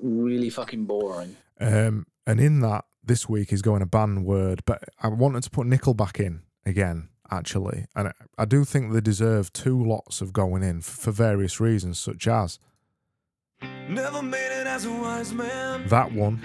Really 0.00 0.50
fucking 0.50 0.86
boring. 0.86 1.36
Um, 1.60 2.06
and 2.26 2.40
in 2.40 2.60
that, 2.60 2.86
this 3.06 3.28
week 3.28 3.52
is 3.52 3.62
going 3.62 3.82
a 3.82 3.86
band 3.86 4.24
word, 4.24 4.62
but 4.66 4.82
I 5.02 5.08
wanted 5.08 5.42
to 5.44 5.50
put 5.50 5.66
Nickelback 5.66 6.20
in 6.24 6.42
again, 6.66 7.08
actually. 7.30 7.86
And 7.94 8.08
I, 8.08 8.12
I 8.38 8.44
do 8.44 8.64
think 8.64 8.92
they 8.92 9.00
deserve 9.00 9.52
two 9.52 9.82
lots 9.82 10.20
of 10.20 10.32
going 10.32 10.62
in 10.62 10.80
for 10.80 11.10
various 11.10 11.60
reasons, 11.60 11.98
such 11.98 12.26
as 12.28 12.58
Never 13.88 14.22
made 14.22 14.60
it 14.60 14.66
as 14.66 14.86
a 14.86 14.92
wise 14.92 15.32
man. 15.32 15.86
that 15.88 16.12
one, 16.12 16.40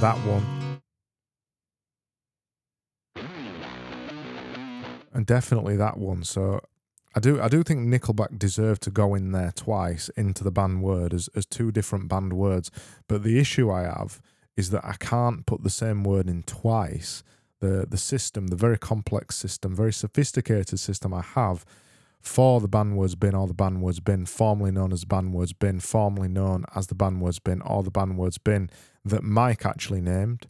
that 0.00 0.16
one, 0.26 0.80
and 5.12 5.26
definitely 5.26 5.76
that 5.76 5.98
one. 5.98 6.24
So 6.24 6.60
I 7.14 7.20
do, 7.20 7.40
I 7.40 7.48
do 7.48 7.62
think 7.62 7.80
Nickelback 7.88 8.38
deserve 8.38 8.80
to 8.80 8.90
go 8.90 9.14
in 9.14 9.32
there 9.32 9.52
twice 9.54 10.08
into 10.10 10.44
the 10.44 10.52
band 10.52 10.82
word 10.82 11.14
as, 11.14 11.28
as 11.34 11.46
two 11.46 11.72
different 11.72 12.08
band 12.08 12.34
words. 12.34 12.70
But 13.08 13.24
the 13.24 13.38
issue 13.40 13.70
I 13.70 13.82
have 13.82 14.20
is 14.58 14.70
that 14.70 14.84
I 14.84 14.94
can't 14.98 15.46
put 15.46 15.62
the 15.62 15.70
same 15.70 16.02
word 16.02 16.28
in 16.28 16.42
twice. 16.42 17.22
The 17.60 17.86
the 17.88 17.96
system, 17.96 18.48
the 18.48 18.56
very 18.56 18.76
complex 18.76 19.36
system, 19.36 19.74
very 19.74 19.92
sophisticated 19.92 20.78
system 20.78 21.14
I 21.14 21.22
have 21.22 21.64
for 22.20 22.60
the 22.60 22.68
band 22.68 22.96
words 22.96 23.14
bin 23.14 23.34
or 23.34 23.46
the 23.46 23.54
band 23.54 23.80
words 23.80 24.00
bin, 24.00 24.26
formerly 24.26 24.72
known 24.72 24.92
as 24.92 25.02
the 25.02 25.06
band 25.06 25.32
words 25.32 25.52
bin, 25.52 25.78
formerly 25.78 26.28
known 26.28 26.64
as 26.74 26.88
the 26.88 26.96
band 26.96 27.20
words 27.20 27.38
bin 27.38 27.62
or 27.62 27.84
the 27.84 27.90
band 27.92 28.18
words 28.18 28.38
bin 28.38 28.68
that 29.04 29.22
Mike 29.22 29.64
actually 29.64 30.00
named. 30.00 30.46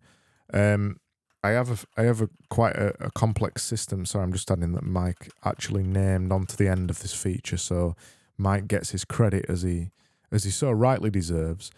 Um, 0.53 1.01
I 1.43 1.51
have 1.51 1.71
a 1.71 2.01
I 2.01 2.05
have 2.05 2.23
a 2.23 2.31
quite 2.49 2.77
a, 2.77 2.95
a 3.05 3.11
complex 3.11 3.63
system. 3.63 4.07
Sorry, 4.07 4.25
I'm 4.25 4.33
just 4.33 4.51
adding 4.51 4.73
that 4.73 4.85
Mike 4.85 5.31
actually 5.45 5.83
named 5.83 6.33
onto 6.33 6.57
the 6.57 6.69
end 6.69 6.89
of 6.89 7.01
this 7.01 7.15
feature, 7.15 7.59
so 7.59 7.95
Mike 8.39 8.69
gets 8.69 8.91
his 8.91 9.05
credit 9.05 9.45
as 9.51 9.63
he 9.63 9.91
as 10.33 10.45
he 10.45 10.51
so 10.51 10.71
rightly 10.71 11.11
deserves 11.11 11.71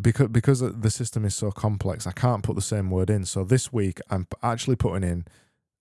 because 0.00 0.28
because 0.28 0.60
the 0.60 0.90
system 0.90 1.24
is 1.24 1.34
so 1.34 1.50
complex, 1.50 2.06
I 2.06 2.12
can't 2.12 2.42
put 2.42 2.56
the 2.56 2.62
same 2.62 2.90
word 2.90 3.10
in. 3.10 3.24
So 3.24 3.44
this 3.44 3.72
week, 3.72 4.00
I'm 4.10 4.26
actually 4.42 4.76
putting 4.76 5.08
in 5.08 5.24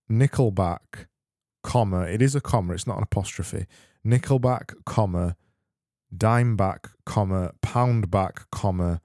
Nickelback, 0.10 1.08
comma. 1.64 2.02
It 2.02 2.22
is 2.22 2.36
a 2.36 2.42
comma. 2.42 2.74
It's 2.74 2.88
not 2.88 2.98
an 2.98 3.04
apostrophe. 3.04 3.66
Nickelback, 4.06 4.74
comma, 4.86 5.36
Dimeback, 6.16 6.92
comma, 7.06 7.52
Poundback, 7.62 8.46
comma, 8.52 9.02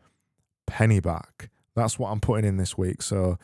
Pennyback. 0.69 1.49
That's 1.75 1.99
what 1.99 2.11
I'm 2.11 2.21
putting 2.21 2.45
in 2.45 2.57
this 2.57 2.79
week. 2.79 3.03
So 3.03 3.39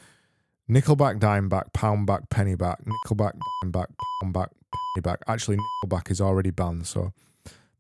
Nickelback, 0.71 1.19
Dimeback, 1.19 1.73
Poundback, 1.73 2.29
Pennyback, 2.29 2.77
Nickelback, 2.85 3.33
Dimeback, 3.65 3.87
Poundback, 4.23 4.49
Pennyback. 4.97 5.17
Actually, 5.27 5.57
Nickelback 5.57 6.11
is 6.11 6.21
already 6.21 6.51
banned, 6.51 6.87
so 6.87 7.13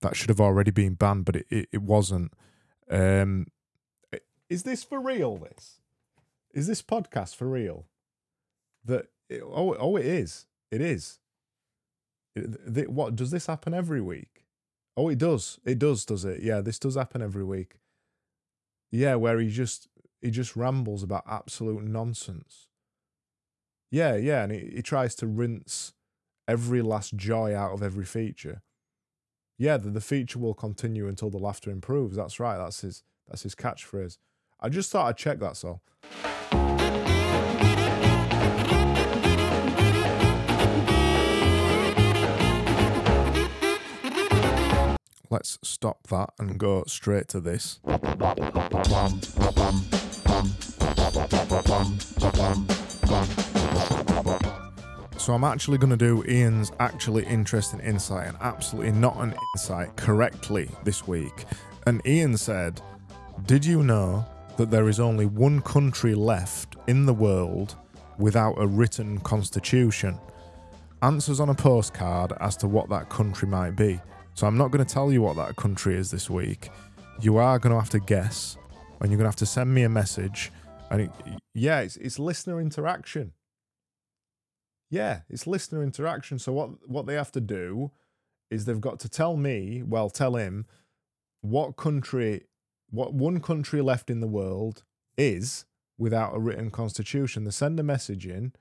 that 0.01 0.17
should 0.17 0.29
have 0.29 0.41
already 0.41 0.71
been 0.71 0.95
banned, 0.95 1.25
but 1.25 1.37
it, 1.37 1.47
it, 1.51 1.69
it 1.73 1.83
wasn't. 1.83 2.33
Um, 2.91 3.47
is 4.49 4.63
this 4.63 4.85
for 4.85 5.01
real? 5.01 5.37
This 5.37 5.81
is 6.53 6.67
this 6.67 6.83
podcast 6.83 7.37
for 7.37 7.49
real? 7.49 7.87
That 8.85 9.07
it, 9.29 9.43
oh 9.43 9.75
oh 9.75 9.97
it 9.97 10.07
is 10.07 10.47
it 10.71 10.81
is. 10.81 11.19
It, 12.37 12.91
what 12.91 13.17
does 13.17 13.31
this 13.31 13.47
happen 13.47 13.75
every 13.75 14.01
week? 14.01 14.45
Oh, 14.97 15.09
it 15.09 15.19
does. 15.19 15.59
It 15.65 15.79
does. 15.79 16.05
Does 16.05 16.25
it? 16.25 16.43
Yeah, 16.43 16.61
this 16.61 16.79
does 16.79 16.95
happen 16.95 17.23
every 17.23 17.45
week. 17.45 17.79
Yeah, 18.91 19.17
where 19.17 19.39
he 19.39 19.49
just 19.49 19.89
he 20.21 20.31
just 20.31 20.57
rambles 20.57 21.03
about 21.03 21.25
absolute 21.27 21.85
nonsense. 21.85 22.69
Yeah, 23.91 24.17
yeah, 24.17 24.45
and 24.45 24.53
he, 24.53 24.73
he 24.77 24.83
tries 24.83 25.15
to 25.17 25.27
rinse 25.27 25.95
every 26.47 26.83
last 26.83 27.17
joy 27.17 27.55
out 27.55 27.73
of 27.73 27.83
every 27.83 28.05
feature. 28.05 28.63
Yeah, 29.59 29.77
the, 29.77 29.91
the 29.91 30.01
feature 30.01 30.39
will 30.39 30.55
continue 30.55 31.09
until 31.09 31.31
the 31.31 31.39
laughter 31.39 31.71
improves. 31.71 32.17
That's 32.17 32.39
right. 32.39 32.59
That's 32.59 32.83
his 32.83 33.03
that's 33.27 33.43
his 33.43 33.55
catchphrase. 33.55 34.19
I 34.61 34.69
just 34.69 34.91
thought 34.91 35.07
I'd 35.07 35.17
check 35.17 35.39
that. 35.39 35.57
So. 35.57 35.81
Let's 45.31 45.59
stop 45.63 46.07
that 46.09 46.31
and 46.39 46.59
go 46.59 46.83
straight 46.87 47.29
to 47.29 47.41
this. 47.41 47.81
So 55.19 55.35
I'm 55.35 55.45
actually 55.45 55.77
going 55.79 55.91
to 55.91 55.97
do 55.97 56.25
Ian's 56.27 56.73
actually 56.81 57.25
interesting 57.27 57.79
insight 57.81 58.29
and 58.29 58.39
absolutely 58.41 58.93
not 58.93 59.17
an 59.19 59.35
insight 59.55 59.95
correctly 59.97 60.71
this 60.83 61.07
week. 61.07 61.45
And 61.87 62.01
Ian 62.07 62.37
said, 62.39 62.81
"Did 63.45 63.65
you 63.65 63.83
know 63.83 64.27
that 64.59 64.71
there 64.71 64.89
is 64.89 65.01
only 65.01 65.25
one 65.25 65.63
country 65.63 66.15
left 66.15 66.77
in 66.87 67.07
the 67.07 67.15
world 67.15 67.77
without 68.19 68.55
a 68.59 68.67
written 68.67 69.19
constitution?" 69.21 70.19
Answers 71.01 71.41
on 71.41 71.49
a 71.49 71.55
postcard 71.55 72.33
as 72.41 72.57
to 72.59 72.69
what 72.69 72.89
that 72.91 73.09
country 73.09 73.49
might 73.49 73.77
be. 73.77 74.01
So 74.35 74.47
I'm 74.47 74.59
not 74.59 74.71
going 74.73 74.85
to 74.85 74.95
tell 74.95 75.11
you 75.13 75.23
what 75.23 75.37
that 75.37 75.57
country 75.57 75.97
is 75.97 76.11
this 76.11 76.29
week. 76.29 76.71
You 77.21 77.39
are 77.39 77.59
going 77.59 77.73
to 77.73 77.79
have 77.79 77.91
to 77.91 78.01
guess, 78.01 78.57
and 79.01 79.11
you're 79.11 79.17
going 79.17 79.25
to 79.25 79.31
have 79.31 79.37
to 79.37 79.47
send 79.47 79.73
me 79.73 79.85
a 79.85 79.89
message. 79.89 80.53
And 80.91 81.03
it, 81.03 81.11
yeah, 81.55 81.81
it's, 81.81 81.97
it's 81.97 82.19
listener 82.19 82.61
interaction. 82.61 83.33
Yeah, 84.91 85.21
it's 85.29 85.47
listener 85.47 85.83
interaction. 85.83 86.39
So 86.39 86.53
what 86.53 86.89
what 86.89 87.07
they 87.07 87.15
have 87.15 87.31
to 87.33 87.41
do 87.41 87.91
is 88.51 88.65
they've 88.65 88.81
got 88.81 88.99
to 89.01 89.09
tell 89.09 89.37
me, 89.37 89.83
well, 89.83 90.09
tell 90.09 90.37
him 90.37 90.67
what 91.43 91.77
country, 91.77 92.45
what 92.91 93.13
one 93.13 93.41
country 93.41 93.81
left 93.83 94.11
in 94.11 94.21
the 94.21 94.27
world 94.27 94.85
is 95.17 95.65
without 95.99 96.35
a 96.35 96.39
written 96.39 96.71
constitution. 96.71 97.45
They 97.45 97.51
send 97.51 97.79
a 97.79 97.83
message 97.83 98.27
in, 98.27 98.53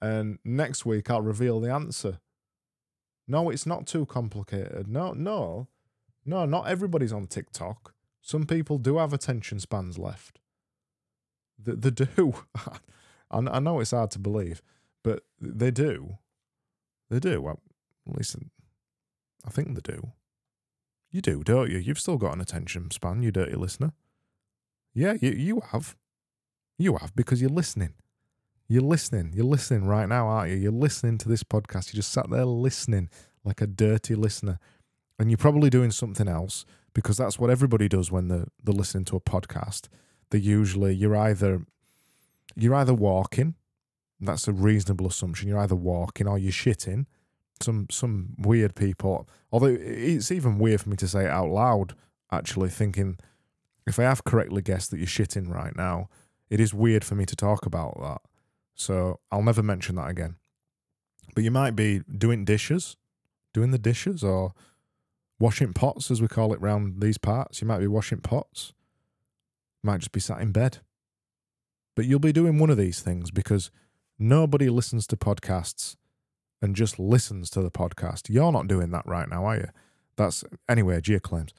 and 0.00 0.38
next 0.44 0.86
week 0.86 1.10
I'll 1.10 1.22
reveal 1.22 1.60
the 1.60 1.72
answer. 1.72 2.20
No, 3.26 3.50
it's 3.50 3.66
not 3.66 3.86
too 3.86 4.06
complicated. 4.06 4.88
No, 4.88 5.12
no, 5.12 5.68
no, 6.24 6.46
not 6.46 6.68
everybody's 6.68 7.12
on 7.12 7.26
TikTok. 7.26 7.94
Some 8.22 8.46
people 8.46 8.78
do 8.78 8.98
have 8.98 9.12
attention 9.12 9.60
spans 9.60 9.98
left. 9.98 10.40
They, 11.58 11.72
they 11.72 11.90
do. 11.90 12.34
I, 13.30 13.38
I 13.38 13.58
know 13.58 13.80
it's 13.80 13.90
hard 13.90 14.10
to 14.12 14.18
believe, 14.18 14.62
but 15.02 15.24
they 15.40 15.70
do. 15.70 16.18
They 17.10 17.18
do. 17.18 17.42
Well, 17.42 17.60
listen, 18.06 18.50
I 19.46 19.50
think 19.50 19.74
they 19.74 19.92
do. 19.92 20.12
You 21.10 21.20
do, 21.20 21.42
don't 21.42 21.70
you? 21.70 21.78
You've 21.78 21.98
still 21.98 22.18
got 22.18 22.34
an 22.34 22.40
attention 22.40 22.90
span, 22.90 23.22
you 23.22 23.30
dirty 23.30 23.54
listener. 23.54 23.92
Yeah, 24.94 25.14
you, 25.20 25.30
you 25.30 25.62
have. 25.72 25.96
You 26.76 26.96
have 26.96 27.14
because 27.16 27.40
you're 27.40 27.50
listening. 27.50 27.94
You're 28.68 28.82
listening. 28.82 29.32
You're 29.34 29.46
listening 29.46 29.86
right 29.86 30.08
now, 30.08 30.26
aren't 30.28 30.50
you? 30.50 30.56
You're 30.56 30.72
listening 30.72 31.18
to 31.18 31.28
this 31.28 31.42
podcast. 31.42 31.92
You 31.92 31.96
just 31.96 32.12
sat 32.12 32.28
there 32.30 32.44
listening 32.44 33.08
like 33.44 33.60
a 33.60 33.66
dirty 33.66 34.14
listener. 34.14 34.58
And 35.18 35.30
you're 35.30 35.38
probably 35.38 35.70
doing 35.70 35.90
something 35.90 36.28
else 36.28 36.64
because 36.94 37.16
that's 37.16 37.38
what 37.38 37.50
everybody 37.50 37.88
does 37.88 38.12
when 38.12 38.28
they're, 38.28 38.48
they're 38.62 38.74
listening 38.74 39.04
to 39.06 39.16
a 39.16 39.20
podcast. 39.20 39.88
They 40.30 40.38
usually, 40.38 40.94
you're 40.94 41.16
either, 41.16 41.62
you're 42.54 42.74
either 42.74 42.94
walking. 42.94 43.54
That's 44.20 44.46
a 44.46 44.52
reasonable 44.52 45.06
assumption. 45.06 45.48
You're 45.48 45.58
either 45.58 45.74
walking 45.74 46.28
or 46.28 46.38
you're 46.38 46.52
shitting. 46.52 47.06
Some, 47.60 47.86
some 47.90 48.34
weird 48.38 48.74
people, 48.74 49.28
although 49.50 49.76
it's 49.78 50.30
even 50.30 50.58
weird 50.58 50.80
for 50.80 50.90
me 50.90 50.96
to 50.96 51.08
say 51.08 51.24
it 51.24 51.30
out 51.30 51.50
loud, 51.50 51.94
actually 52.30 52.68
thinking 52.68 53.18
if 53.88 53.98
I 53.98 54.02
have 54.02 54.24
correctly 54.24 54.62
guessed 54.62 54.90
that 54.90 54.98
you're 54.98 55.06
shitting 55.06 55.48
right 55.48 55.74
now, 55.74 56.08
it 56.50 56.60
is 56.60 56.72
weird 56.74 57.04
for 57.04 57.14
me 57.14 57.24
to 57.26 57.34
talk 57.34 57.66
about 57.66 57.98
that. 58.00 58.20
So 58.74 59.20
I'll 59.32 59.42
never 59.42 59.62
mention 59.62 59.96
that 59.96 60.10
again. 60.10 60.36
But 61.34 61.44
you 61.44 61.50
might 61.50 61.72
be 61.72 62.00
doing 62.00 62.44
dishes, 62.44 62.96
doing 63.52 63.70
the 63.70 63.78
dishes, 63.78 64.22
or 64.22 64.54
washing 65.40 65.72
pots, 65.72 66.10
as 66.10 66.20
we 66.20 66.28
call 66.28 66.52
it 66.52 66.60
round 66.60 67.00
these 67.00 67.18
parts. 67.18 67.60
You 67.60 67.68
might 67.68 67.80
be 67.80 67.86
washing 67.86 68.20
pots. 68.20 68.72
Might 69.82 70.00
just 70.00 70.12
be 70.12 70.20
sat 70.20 70.40
in 70.40 70.52
bed. 70.52 70.78
But 71.94 72.06
you'll 72.06 72.18
be 72.18 72.32
doing 72.32 72.58
one 72.58 72.70
of 72.70 72.76
these 72.76 73.00
things 73.00 73.30
because 73.30 73.70
nobody 74.18 74.68
listens 74.68 75.06
to 75.08 75.16
podcasts 75.16 75.96
and 76.60 76.74
just 76.74 76.98
listens 76.98 77.50
to 77.50 77.62
the 77.62 77.70
podcast. 77.70 78.28
You're 78.28 78.52
not 78.52 78.68
doing 78.68 78.90
that 78.90 79.06
right 79.06 79.28
now, 79.28 79.44
are 79.44 79.56
you? 79.56 79.68
That's 80.16 80.44
anyway, 80.68 81.00
Gia 81.00 81.20
claims. 81.20 81.52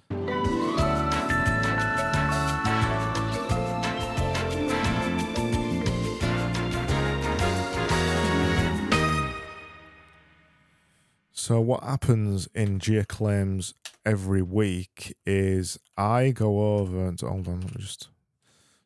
So 11.49 11.59
what 11.59 11.83
happens 11.83 12.47
in 12.53 12.79
Claims 13.07 13.73
every 14.05 14.43
week 14.43 15.15
is 15.25 15.79
I 15.97 16.29
go 16.29 16.77
over 16.77 17.07
and 17.07 17.19
hold 17.19 17.47
on, 17.47 17.61
let 17.61 17.75
me 17.75 17.81
just 17.81 18.09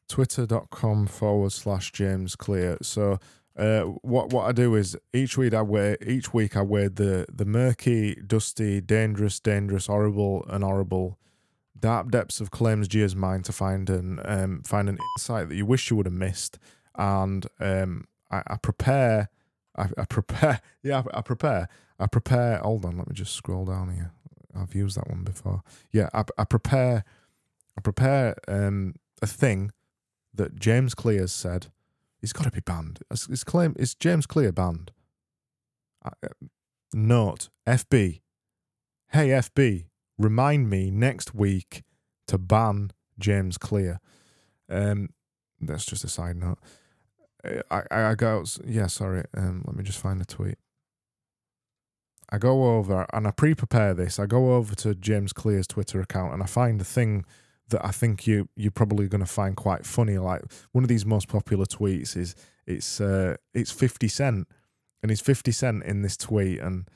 twitter.com 0.07 1.07
forward 1.07 1.51
slash 1.51 1.91
James 1.91 2.37
Clear. 2.37 2.77
So 2.81 3.19
uh, 3.57 3.81
what 4.01 4.29
what 4.31 4.47
I 4.47 4.51
do 4.51 4.75
is 4.75 4.97
each 5.13 5.37
week 5.37 5.53
I 5.53 5.61
wear 5.61 5.97
each 6.05 6.33
week 6.33 6.57
I 6.57 6.61
wear 6.61 6.89
the 6.89 7.25
the 7.31 7.45
murky, 7.45 8.15
dusty, 8.15 8.81
dangerous, 8.81 9.39
dangerous, 9.39 9.87
horrible, 9.87 10.45
and 10.49 10.63
horrible 10.63 11.19
dark 11.79 12.09
depths 12.09 12.39
of 12.39 12.49
Claims 12.49 12.87
Gia's 12.87 13.15
mind 13.15 13.45
to 13.45 13.51
find 13.51 13.89
an 13.89 14.19
um, 14.25 14.63
find 14.63 14.89
an 14.89 14.97
insight 15.17 15.49
that 15.49 15.55
you 15.55 15.65
wish 15.65 15.89
you 15.89 15.97
would 15.97 16.05
have 16.05 16.13
missed, 16.13 16.57
and 16.95 17.45
um, 17.59 18.07
I, 18.31 18.43
I 18.47 18.57
prepare. 18.57 19.29
I, 19.75 19.89
I 19.97 20.05
prepare. 20.05 20.61
Yeah, 20.83 21.01
I, 21.13 21.19
I 21.19 21.21
prepare 21.21 21.69
I 21.99 22.07
prepare. 22.07 22.57
Hold 22.57 22.85
on, 22.85 22.97
let 22.97 23.07
me 23.07 23.13
just 23.13 23.33
scroll 23.33 23.65
down 23.65 23.93
here. 23.93 24.11
I've 24.55 24.75
used 24.75 24.97
that 24.97 25.09
one 25.09 25.23
before. 25.23 25.63
Yeah, 25.91 26.09
I, 26.13 26.23
I 26.37 26.43
prepare. 26.43 27.03
I 27.77 27.81
prepare 27.81 28.35
um, 28.47 28.95
a 29.21 29.27
thing 29.27 29.71
that 30.33 30.59
James 30.59 30.93
Clear 30.93 31.27
said. 31.27 31.67
He's 32.23 32.31
got 32.31 32.45
to 32.45 32.51
be 32.51 32.61
banned. 32.61 33.01
His 33.09 33.43
claim 33.43 33.75
is 33.77 33.95
James 33.95 34.25
Clear 34.25 34.53
banned. 34.53 34.91
Uh, 36.05 36.11
note 36.93 37.49
FB. 37.67 38.21
Hey 39.09 39.27
FB, 39.27 39.87
remind 40.17 40.69
me 40.69 40.89
next 40.89 41.35
week 41.35 41.83
to 42.27 42.37
ban 42.37 42.91
James 43.19 43.57
Clear. 43.57 43.99
Um, 44.69 45.09
that's 45.59 45.85
just 45.85 46.05
a 46.05 46.07
side 46.07 46.37
note. 46.37 46.59
Uh, 47.43 47.61
I 47.69 47.83
I, 47.91 48.03
I 48.11 48.15
go. 48.15 48.45
Yeah, 48.65 48.87
sorry. 48.87 49.25
Um, 49.35 49.65
let 49.67 49.75
me 49.75 49.83
just 49.83 49.99
find 49.99 50.21
the 50.21 50.25
tweet. 50.25 50.57
I 52.29 52.37
go 52.37 52.77
over 52.77 53.05
and 53.11 53.27
I 53.27 53.31
pre-prepare 53.31 53.93
this. 53.93 54.17
I 54.17 54.27
go 54.27 54.55
over 54.55 54.75
to 54.75 54.95
James 54.95 55.33
Clear's 55.33 55.67
Twitter 55.67 55.99
account 55.99 56.33
and 56.33 56.41
I 56.41 56.45
find 56.45 56.79
a 56.79 56.85
thing 56.85 57.25
that 57.73 57.85
I 57.85 57.91
think 57.91 58.25
you 58.25 58.47
you're 58.55 58.71
probably 58.71 59.07
going 59.07 59.21
to 59.23 59.31
find 59.31 59.55
quite 59.55 59.85
funny. 59.85 60.17
Like 60.17 60.41
one 60.71 60.83
of 60.83 60.87
these 60.87 61.05
most 61.05 61.27
popular 61.27 61.65
tweets 61.65 62.15
is 62.17 62.35
it's 62.65 62.99
uh, 63.01 63.35
it's 63.53 63.71
Fifty 63.71 64.07
Cent, 64.07 64.47
and 65.01 65.11
he's 65.11 65.21
Fifty 65.21 65.51
Cent 65.51 65.83
in 65.83 66.01
this 66.01 66.17
tweet, 66.17 66.59
and 66.59 66.87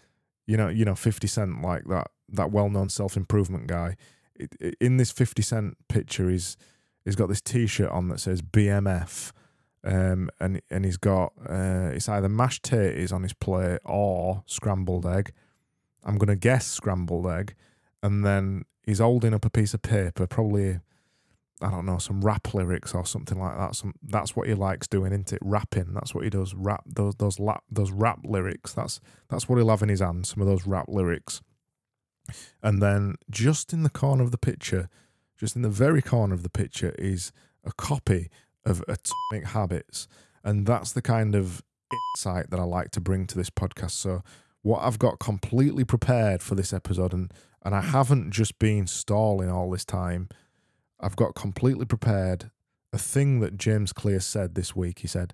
you 0.46 0.58
know 0.58 0.70
you 0.70 0.86
know 0.86 0.96
Fifty 0.96 1.28
Cent 1.28 1.62
like 1.62 1.84
that 1.86 2.10
that 2.30 2.52
well 2.52 2.70
known 2.70 2.90
self 2.90 3.18
improvement 3.18 3.68
guy. 3.68 3.96
It, 4.36 4.56
it, 4.60 4.76
in 4.80 4.98
this 4.98 5.12
Fifty 5.12 5.42
Cent 5.42 5.78
picture, 5.90 6.30
he's 6.30 6.58
he's 7.04 7.16
got 7.16 7.28
this 7.28 7.42
T-shirt 7.42 7.92
on 7.92 8.08
that 8.10 8.20
says 8.20 8.42
BMF 8.42 9.32
um, 9.88 10.30
and 10.40 10.62
and 10.70 10.86
he's 10.86 10.98
got 10.98 11.34
uh, 11.50 11.92
it's 11.94 12.10
either 12.10 12.30
mashed 12.30 12.63
taters 12.63 13.12
on 13.12 13.24
his 13.24 13.34
plate 13.34 13.80
or 13.86 14.44
scrambled 14.46 15.06
egg. 15.06 15.32
I'm 16.04 16.18
gonna 16.18 16.36
guess 16.36 16.68
scrambled 16.68 17.28
egg, 17.28 17.56
and 18.04 18.26
then 18.26 18.66
he's 18.88 19.00
holding 19.00 19.36
up 19.36 19.45
a 19.45 19.50
piece 19.52 19.76
of 19.76 19.84
paper, 19.84 20.26
probably 20.26 20.80
I 21.62 21.71
don't 21.71 21.86
know 21.86 21.97
some 21.97 22.21
rap 22.21 22.54
lyrics 22.54 22.93
or 22.93 23.06
something 23.06 23.39
like 23.39 23.58
that. 23.58 23.76
Some 23.76 23.93
that's 24.02 24.36
what 24.36 24.47
he 24.47 24.54
likes 24.54 24.88
doing, 24.88 25.12
isn't 25.12 25.34
it? 25.34 25.39
Rapping. 25.41 25.93
That's 25.93 26.15
what 26.15 26.23
he 26.23 26.30
does. 26.30 26.56
Rap 26.56 26.84
those 26.88 27.15
those 27.15 27.39
lap 27.39 27.63
those 27.69 27.91
rap 27.91 28.19
lyrics. 28.23 28.73
That's 28.73 29.00
that's 29.30 29.50
what 29.50 29.58
he'll 29.58 29.69
have 29.69 29.84
in 29.84 29.89
his 29.89 30.00
hand. 30.00 30.26
Some 30.26 30.41
of 30.41 30.47
those 30.47 30.65
rap 30.65 30.86
lyrics. 30.88 31.41
And 32.62 32.82
then 32.82 33.15
just 33.30 33.73
in 33.73 33.84
the 33.84 33.89
corner 33.89 34.23
of 34.23 34.32
the 34.32 34.38
picture, 34.38 34.89
just 35.38 35.56
in 35.56 35.62
the 35.62 35.69
very 35.69 36.02
corner 36.02 36.34
of 36.34 36.43
the 36.43 36.50
picture, 36.50 36.93
is 36.97 37.32
a 37.63 37.71
copy 37.71 38.30
of 38.65 38.84
atomic 38.88 39.47
habits. 39.47 40.08
And 40.43 40.65
that's 40.65 40.91
the 40.91 41.02
kind 41.02 41.36
of 41.36 41.63
insight 42.15 42.50
that 42.52 42.60
I 42.60 42.63
like 42.63 42.91
to 42.91 43.02
bring 43.02 43.26
to 43.28 43.38
this 43.38 43.50
podcast. 43.50 43.91
So, 43.91 44.23
what 44.62 44.84
I've 44.84 45.00
got 45.00 45.19
completely 45.19 45.86
prepared 45.86 46.43
for 46.43 46.56
this 46.56 46.73
episode, 46.73 47.13
and, 47.13 47.34
and 47.67 47.75
I 47.75 47.82
haven't 47.82 48.32
just 48.32 48.60
been 48.60 48.88
stalling 48.88 49.51
all 49.51 49.69
this 49.69 49.84
time, 49.84 50.30
I've 51.01 51.17
got 51.17 51.36
completely 51.36 51.86
prepared 51.86 52.49
a 52.93 52.97
thing 52.97 53.41
that 53.41 53.58
James 53.58 53.91
Clear 53.91 54.21
said 54.21 54.56
this 54.56 54.73
week. 54.73 54.99
He 54.99 55.08
said, 55.08 55.34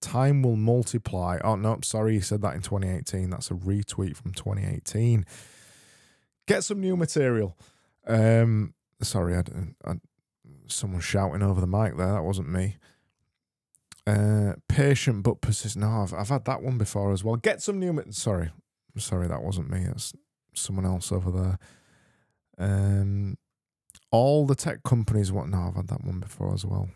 Time 0.00 0.42
will 0.42 0.56
multiply. 0.56 1.38
Oh, 1.44 1.56
no, 1.56 1.78
sorry, 1.82 2.14
he 2.14 2.20
said 2.20 2.40
that 2.40 2.54
in 2.54 2.62
2018. 2.62 3.28
That's 3.28 3.50
a 3.50 3.54
retweet 3.54 4.16
from 4.16 4.32
2018. 4.32 5.26
Get 6.48 6.64
some 6.64 6.80
new 6.80 6.96
material. 6.96 7.54
Um, 8.06 8.72
sorry, 9.02 9.36
I, 9.36 9.42
I, 9.84 9.96
someone 10.66 11.02
shouting 11.02 11.42
over 11.42 11.60
the 11.60 11.66
mic 11.66 11.98
there. 11.98 12.14
That 12.14 12.24
wasn't 12.24 12.48
me. 12.48 12.78
Uh, 14.06 14.54
patient 14.70 15.22
but 15.22 15.42
persistent. 15.42 15.84
No, 15.84 16.00
I've, 16.00 16.14
I've 16.14 16.30
had 16.30 16.46
that 16.46 16.62
one 16.62 16.78
before 16.78 17.12
as 17.12 17.22
well. 17.22 17.36
Get 17.36 17.60
some 17.60 17.78
new. 17.78 18.02
Sorry, 18.08 18.52
sorry, 18.96 19.28
that 19.28 19.42
wasn't 19.42 19.68
me. 19.68 19.84
That's 19.86 20.14
someone 20.58 20.86
else 20.86 21.12
over 21.12 21.30
there. 21.30 21.58
Um, 22.58 23.36
all 24.10 24.46
the 24.46 24.54
tech 24.54 24.82
companies. 24.82 25.32
What? 25.32 25.48
No, 25.48 25.68
I've 25.68 25.76
had 25.76 25.88
that 25.88 26.04
one 26.04 26.20
before 26.20 26.54
as 26.54 26.64
well. 26.64 26.88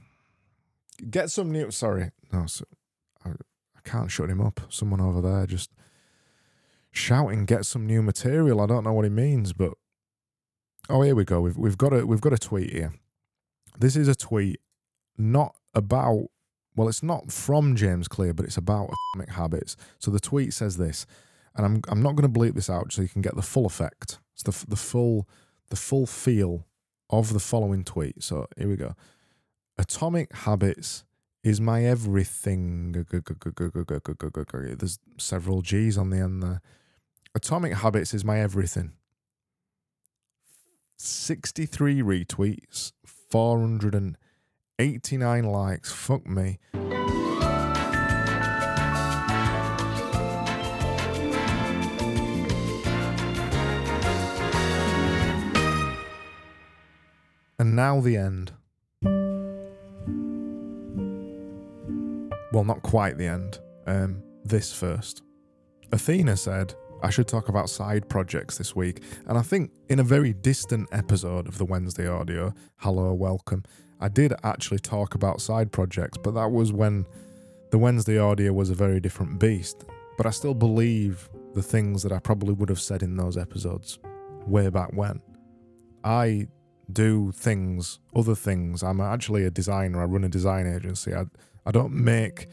Get 1.11 1.31
some 1.31 1.51
new. 1.51 1.71
Sorry, 1.71 2.11
no, 2.33 2.47
so, 2.47 2.65
I, 3.25 3.31
I 3.31 3.81
can't 3.85 4.11
shut 4.11 4.31
him 4.31 4.41
up. 4.41 4.61
Someone 4.69 5.01
over 5.01 5.21
there 5.21 5.47
just 5.47 5.71
shouting, 6.91 7.45
"Get 7.45 7.67
some 7.67 7.87
new 7.87 8.03
material." 8.03 8.61
I 8.61 8.67
don't 8.67 8.85
know 8.85 8.93
what 8.93 9.05
he 9.05 9.11
means, 9.11 9.53
but 9.53 9.75
oh, 10.89 11.03
here 11.03 11.15
we 11.15 11.25
go. 11.25 11.41
We've 11.41 11.57
we've 11.57 11.79
got 11.79 11.93
a 11.93 12.07
we've 12.07 12.21
got 12.21 12.33
a 12.33 12.39
tweet 12.39 12.71
here. 12.71 12.95
This 13.79 13.97
is 13.97 14.09
a 14.09 14.15
tweet 14.15 14.61
not 15.17 15.55
about, 15.75 16.27
well, 16.77 16.89
it's 16.89 17.03
not 17.03 17.31
from 17.31 17.77
James 17.77 18.09
Clear, 18.09 18.33
but 18.33 18.47
it's 18.47 18.57
about 18.57 18.91
atomic 19.15 19.31
habits. 19.31 19.77
So 19.99 20.11
the 20.11 20.21
tweet 20.21 20.53
says 20.53 20.77
this, 20.77 21.07
and 21.59 21.67
I'm 21.67 21.83
I'm 21.89 22.03
not 22.03 22.17
going 22.17 22.33
to 22.33 22.41
bleep 22.41 22.55
this 22.55 22.71
out 22.71 22.91
so 22.93 23.03
you 23.03 23.09
can 23.09 23.21
get 23.21 23.37
the 23.37 23.43
full 23.43 23.67
effect. 23.67 24.21
It's 24.33 24.45
the 24.45 24.65
the 24.67 24.77
full 24.77 25.29
the 25.69 25.77
full 25.77 26.07
feel 26.07 26.65
of 27.11 27.35
the 27.35 27.41
following 27.41 27.85
tweet. 27.85 28.23
So 28.23 28.47
here 28.57 28.69
we 28.69 28.77
go. 28.77 28.95
Atomic 29.77 30.35
habits 30.35 31.05
is 31.43 31.61
my 31.61 31.85
everything. 31.85 32.93
There's 32.93 33.09
several 35.19 35.61
G's 35.63 35.99
on 35.99 36.11
the 36.11 36.19
end 36.19 36.41
there. 36.43 36.61
Atomic 37.35 37.75
habits 37.75 38.15
is 38.15 38.25
my 38.25 38.41
everything. 38.41 38.93
63 40.97 42.03
retweets, 42.03 42.93
489 43.05 45.45
likes. 45.45 45.93
Fuck 45.93 46.27
me. 46.27 46.59
And 57.69 57.77
now 57.77 58.01
the 58.01 58.17
end. 58.17 58.51
Well, 62.51 62.65
not 62.65 62.81
quite 62.81 63.19
the 63.19 63.27
end. 63.27 63.59
Um, 63.87 64.23
this 64.43 64.73
first. 64.73 65.21
Athena 65.93 66.39
said, 66.39 66.73
I 67.03 67.11
should 67.11 67.29
talk 67.29 67.51
about 67.51 67.69
side 67.69 68.09
projects 68.09 68.57
this 68.57 68.75
week, 68.75 69.03
and 69.27 69.37
I 69.37 69.43
think 69.43 69.71
in 69.91 69.99
a 69.99 70.03
very 70.03 70.33
distant 70.33 70.89
episode 70.93 71.47
of 71.47 71.59
the 71.59 71.67
Wednesday 71.67 72.09
audio, 72.09 72.55
Hello, 72.79 73.13
Welcome, 73.13 73.65
I 74.01 74.09
did 74.09 74.33
actually 74.45 74.79
talk 74.79 75.15
about 75.15 75.43
side 75.43 75.71
projects, 75.71 76.17
but 76.17 76.31
that 76.37 76.51
was 76.51 76.73
when 76.73 77.05
the 77.71 77.77
Wednesday 77.77 78.17
audio 78.17 78.51
was 78.55 78.71
a 78.71 78.75
very 78.75 78.99
different 78.99 79.39
beast. 79.39 79.85
But 80.17 80.25
I 80.25 80.31
still 80.31 80.55
believe 80.55 81.29
the 81.53 81.63
things 81.63 82.03
that 82.03 82.13
I 82.13 82.19
probably 82.19 82.55
would 82.55 82.71
have 82.71 82.81
said 82.81 83.03
in 83.03 83.19
those 83.19 83.37
episodes 83.37 83.99
way 84.47 84.71
back 84.71 84.95
when. 84.95 85.21
I 86.03 86.49
do 86.91 87.33
things, 87.33 87.99
other 88.15 88.35
things. 88.35 88.83
I'm 88.83 89.01
actually 89.01 89.45
a 89.45 89.51
designer, 89.51 90.03
I 90.03 90.05
run 90.05 90.25
a 90.25 90.29
design 90.29 90.67
agency. 90.67 91.15
I, 91.15 91.27
I 91.67 91.71
don't 91.71 91.93
make 91.93 92.47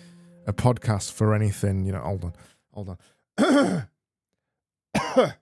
a 0.48 0.54
podcast 0.54 1.12
for 1.12 1.34
anything, 1.34 1.86
you 1.86 1.92
know, 1.92 2.02
hold 2.02 2.26
on, 2.26 2.34
hold 2.74 2.90
on. 2.90 2.98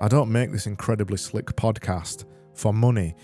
I 0.00 0.08
don't 0.08 0.30
make 0.30 0.52
this 0.52 0.66
incredibly 0.66 1.16
slick 1.16 1.46
podcast 1.56 2.24
for 2.54 2.72
money, 2.72 3.14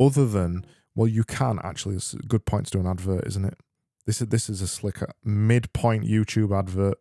other 0.00 0.26
than 0.26 0.64
well, 0.94 1.08
you 1.08 1.24
can 1.24 1.58
actually. 1.64 1.96
It's 1.96 2.12
a 2.12 2.18
good 2.18 2.44
point 2.44 2.66
to 2.66 2.72
do 2.72 2.80
an 2.80 2.86
advert, 2.86 3.26
isn't 3.26 3.44
it? 3.44 3.58
This 4.06 4.20
is 4.20 4.28
this 4.28 4.50
is 4.50 4.60
a 4.60 4.68
slick 4.68 4.98
midpoint 5.24 6.04
YouTube 6.04 6.56
advert. 6.56 6.98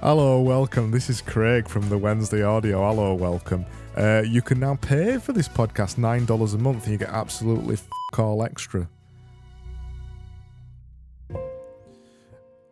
Hello, 0.00 0.40
welcome. 0.40 0.90
This 0.90 1.08
is 1.08 1.20
Craig 1.20 1.68
from 1.68 1.88
the 1.88 1.98
Wednesday 1.98 2.42
Audio. 2.42 2.80
Hello, 2.86 3.14
welcome. 3.14 3.66
Uh, 3.96 4.22
you 4.26 4.42
can 4.42 4.60
now 4.60 4.76
pay 4.76 5.18
for 5.18 5.32
this 5.32 5.48
podcast 5.48 5.96
nine 5.96 6.26
dollars 6.26 6.52
a 6.52 6.58
month, 6.58 6.84
and 6.84 6.92
you 6.92 6.98
get 6.98 7.08
absolutely 7.08 7.74
f- 7.74 8.18
all 8.18 8.42
extra. 8.42 8.88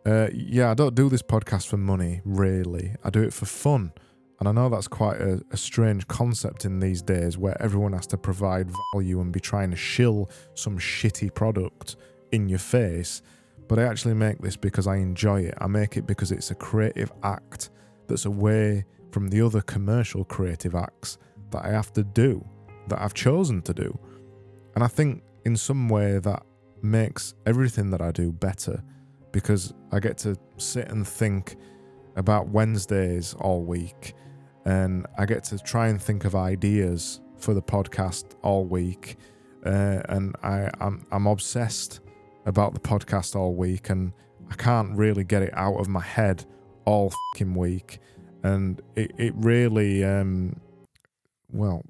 Uh, 0.05 0.29
yeah, 0.31 0.69
I 0.69 0.75
don't 0.75 0.93
do 0.93 1.09
this 1.09 1.23
podcast 1.23 1.67
for 1.67 1.77
money, 1.77 2.21
really. 2.25 2.93
I 3.03 3.09
do 3.09 3.23
it 3.23 3.33
for 3.33 3.45
fun. 3.45 3.91
And 4.39 4.47
I 4.47 4.51
know 4.51 4.69
that's 4.69 4.87
quite 4.87 5.19
a, 5.19 5.41
a, 5.49 5.57
strange 5.57 6.07
concept 6.07 6.65
in 6.65 6.79
these 6.79 7.01
days 7.01 7.37
where 7.37 7.59
everyone 7.61 7.93
has 7.93 8.05
to 8.07 8.17
provide 8.17 8.69
value 8.93 9.21
and 9.21 9.31
be 9.31 9.39
trying 9.39 9.71
to 9.71 9.77
shill 9.77 10.29
some 10.53 10.77
shitty 10.77 11.33
product 11.33 11.95
in 12.33 12.49
your 12.49 12.59
face. 12.59 13.21
But 13.67 13.79
I 13.79 13.83
actually 13.83 14.13
make 14.13 14.39
this 14.39 14.57
because 14.57 14.87
I 14.87 14.97
enjoy 14.97 15.41
it. 15.41 15.55
I 15.59 15.67
make 15.67 15.97
it 15.97 16.05
because 16.05 16.31
it's 16.31 16.51
a 16.51 16.55
creative 16.55 17.11
act 17.23 17.69
that's 18.07 18.25
away 18.25 18.85
from 19.15 19.29
the 19.29 19.41
other 19.41 19.61
commercial 19.61 20.25
creative 20.25 20.75
acts 20.75 21.17
that 21.49 21.63
I 21.63 21.69
have 21.69 21.93
to 21.93 22.03
do, 22.03 22.45
that 22.89 23.01
I've 23.01 23.13
chosen 23.13 23.61
to 23.61 23.73
do. 23.73 23.97
And 24.75 24.83
I 24.83 24.87
think 24.87 25.23
in 25.45 25.55
some 25.55 25.87
way 25.87 26.19
that 26.19 26.43
makes 26.81 27.33
everything 27.45 27.91
that 27.91 28.01
I 28.01 28.11
do 28.11 28.33
better 28.33 28.83
because 29.31 29.73
I 29.93 30.01
get 30.01 30.17
to 30.17 30.35
sit 30.57 30.89
and 30.89 31.07
think 31.07 31.55
about 32.17 32.49
Wednesdays 32.49 33.33
all 33.35 33.63
week 33.63 34.15
and 34.65 35.05
I 35.17 35.25
get 35.25 35.45
to 35.45 35.59
try 35.59 35.87
and 35.87 36.01
think 36.01 36.25
of 36.25 36.35
ideas 36.35 37.21
for 37.37 37.53
the 37.53 37.61
podcast 37.61 38.35
all 38.41 38.65
week. 38.65 39.15
Uh, 39.65 40.01
and 40.09 40.35
I, 40.43 40.69
I'm, 40.81 41.07
I'm 41.13 41.25
obsessed 41.25 42.01
about 42.45 42.73
the 42.73 42.81
podcast 42.81 43.33
all 43.37 43.53
week 43.53 43.89
and 43.89 44.11
I 44.51 44.55
can't 44.55 44.97
really 44.97 45.23
get 45.23 45.41
it 45.41 45.53
out 45.53 45.77
of 45.77 45.87
my 45.87 46.01
head 46.01 46.43
all 46.83 47.13
fucking 47.31 47.55
week. 47.55 47.99
And 48.45 48.79
it, 48.95 49.11
it 49.17 49.33
really, 49.35 50.03
um, 50.03 50.59
well, 51.51 51.83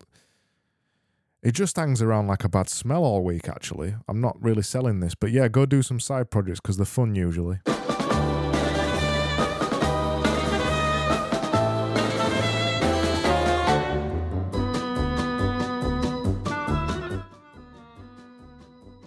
it 1.44 1.52
just 1.52 1.76
hangs 1.76 2.02
around 2.02 2.28
like 2.28 2.46
a 2.46 2.50
bad 2.50 2.70
smell 2.70 3.04
all 3.04 3.26
week, 3.26 3.50
actually. 3.50 3.94
I'm 4.08 4.22
not 4.22 4.42
really 4.42 4.62
selling 4.62 5.02
this, 5.02 5.16
but 5.16 5.32
yeah, 5.32 5.50
go 5.50 5.66
do 5.66 5.82
some 5.82 6.00
side 6.00 6.32
projects 6.32 6.62
because 6.62 6.78
they're 6.78 6.86
fun 6.86 7.14
usually. 7.14 7.60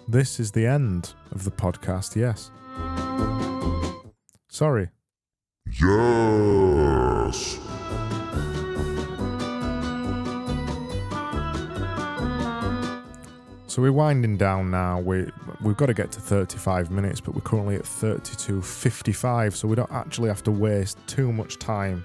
This 0.07 0.39
is 0.39 0.51
the 0.51 0.67
end 0.67 1.15
of 1.31 1.45
the 1.45 1.51
podcast, 1.51 2.15
yes. 2.15 2.51
Sorry. 4.49 4.89
Yes. 7.29 7.59
So 13.67 13.83
we're 13.83 13.91
winding 13.91 14.37
down 14.37 14.71
now. 14.71 14.99
We 14.99 15.27
we've 15.61 15.77
got 15.77 15.85
to 15.85 15.93
get 15.93 16.11
to 16.13 16.19
35 16.19 16.89
minutes, 16.89 17.21
but 17.21 17.35
we're 17.35 17.41
currently 17.41 17.75
at 17.75 17.83
32:55, 17.83 19.55
so 19.55 19.67
we 19.67 19.75
don't 19.75 19.91
actually 19.91 20.29
have 20.29 20.41
to 20.43 20.51
waste 20.51 20.97
too 21.05 21.31
much 21.31 21.59
time 21.59 22.03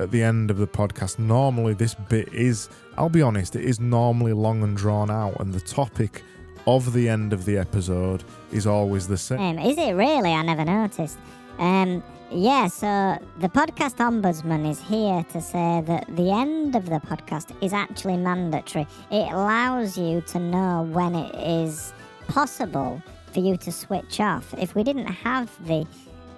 at 0.00 0.10
the 0.10 0.20
end 0.20 0.50
of 0.50 0.56
the 0.58 0.66
podcast. 0.66 1.20
Normally 1.20 1.74
this 1.74 1.94
bit 1.94 2.32
is, 2.34 2.68
I'll 2.98 3.08
be 3.08 3.22
honest, 3.22 3.54
it 3.54 3.64
is 3.64 3.78
normally 3.78 4.32
long 4.32 4.64
and 4.64 4.76
drawn 4.76 5.08
out 5.08 5.38
and 5.38 5.54
the 5.54 5.60
topic 5.60 6.24
of 6.66 6.92
the 6.92 7.08
end 7.08 7.32
of 7.32 7.44
the 7.44 7.58
episode 7.58 8.24
is 8.50 8.66
always 8.66 9.06
the 9.06 9.18
same. 9.18 9.58
Um, 9.58 9.58
is 9.60 9.78
it 9.78 9.92
really? 9.92 10.32
I 10.32 10.42
never 10.42 10.64
noticed. 10.64 11.18
Um, 11.58 12.02
yeah, 12.30 12.66
so 12.68 13.18
the 13.38 13.48
podcast 13.48 13.96
ombudsman 13.96 14.68
is 14.68 14.80
here 14.80 15.24
to 15.32 15.40
say 15.40 15.82
that 15.86 16.04
the 16.16 16.30
end 16.30 16.74
of 16.74 16.86
the 16.86 17.00
podcast 17.00 17.54
is 17.62 17.72
actually 17.72 18.16
mandatory. 18.16 18.86
It 19.10 19.30
allows 19.32 19.96
you 19.96 20.20
to 20.28 20.38
know 20.38 20.88
when 20.90 21.14
it 21.14 21.34
is 21.34 21.92
possible 22.28 23.02
for 23.32 23.40
you 23.40 23.56
to 23.58 23.70
switch 23.70 24.20
off. 24.20 24.54
If 24.58 24.74
we 24.74 24.82
didn't 24.82 25.06
have 25.06 25.50
the 25.66 25.86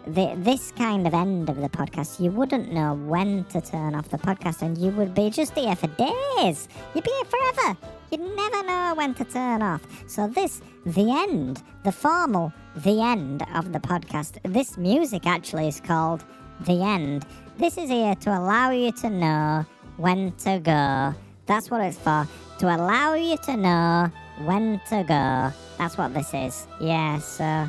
the, 0.07 0.35
this 0.39 0.71
kind 0.73 1.07
of 1.07 1.15
end 1.15 1.49
of 1.49 1.57
the 1.57 1.69
podcast, 1.69 2.21
you 2.21 2.31
wouldn't 2.31 2.73
know 2.73 2.95
when 2.95 3.45
to 3.47 3.61
turn 3.61 3.95
off 3.95 4.09
the 4.09 4.19
podcast 4.19 4.63
and 4.63 4.79
you 4.79 4.91
would 4.93 5.15
be 5.15 5.31
just 5.31 5.53
here 5.55 5.75
for 5.75 5.89
days. 5.89 6.69
You'd 6.95 7.05
be 7.05 7.11
here 7.11 7.25
forever. 7.25 7.77
You'd 8.11 8.21
never 8.21 8.63
know 8.63 8.95
when 8.97 9.15
to 9.15 9.25
turn 9.25 9.63
off. 9.63 9.83
So, 10.07 10.29
this, 10.29 10.63
the 10.87 11.11
end, 11.11 11.63
the 11.83 11.91
formal, 11.91 12.53
the 12.77 13.01
end 13.03 13.45
of 13.57 13.73
the 13.73 13.81
podcast, 13.81 14.39
this 14.45 14.79
music 14.79 15.27
actually 15.27 15.67
is 15.67 15.81
called 15.81 16.25
The 16.61 16.81
End. 16.81 17.27
This 17.59 17.77
is 17.77 17.91
here 17.91 18.15
to 18.15 18.31
allow 18.31 18.71
you 18.71 18.93
to 18.93 19.11
know 19.11 19.67
when 19.97 20.31
to 20.45 20.61
go. 20.61 21.13
That's 21.47 21.73
what 21.73 21.81
it's 21.81 21.99
for. 21.99 22.29
To 22.61 22.67
allow 22.67 23.15
you 23.15 23.37
to 23.37 23.57
know 23.57 24.13
when 24.45 24.81
to 24.89 25.03
go. 25.03 25.53
That's 25.77 25.99
what 25.99 26.15
this 26.15 26.33
is. 26.33 26.69
Yeah, 26.81 27.19
so 27.19 27.69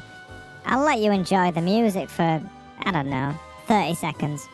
I'll 0.66 0.86
let 0.86 1.00
you 1.00 1.12
enjoy 1.12 1.50
the 1.52 1.62
music 1.62 2.10
for, 2.10 2.40
I 2.84 2.92
don't 2.92 3.10
know, 3.10 3.34
30 3.68 3.96
seconds. 3.96 4.48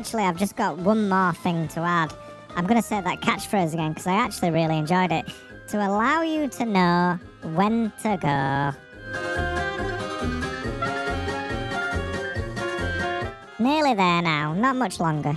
Actually, 0.00 0.22
I've 0.22 0.38
just 0.38 0.56
got 0.56 0.78
one 0.78 1.10
more 1.10 1.34
thing 1.34 1.68
to 1.68 1.80
add. 1.80 2.10
I'm 2.56 2.66
going 2.66 2.80
to 2.80 2.86
say 2.86 3.02
that 3.02 3.20
catchphrase 3.20 3.74
again 3.74 3.90
because 3.92 4.06
I 4.06 4.14
actually 4.14 4.50
really 4.50 4.78
enjoyed 4.78 5.12
it. 5.12 5.26
To 5.68 5.76
allow 5.76 6.22
you 6.22 6.48
to 6.48 6.64
know 6.64 7.18
when 7.42 7.92
to 8.02 8.16
go. 8.16 8.72
Nearly 13.62 13.92
there 13.92 14.22
now, 14.22 14.54
not 14.54 14.76
much 14.76 15.00
longer. 15.00 15.36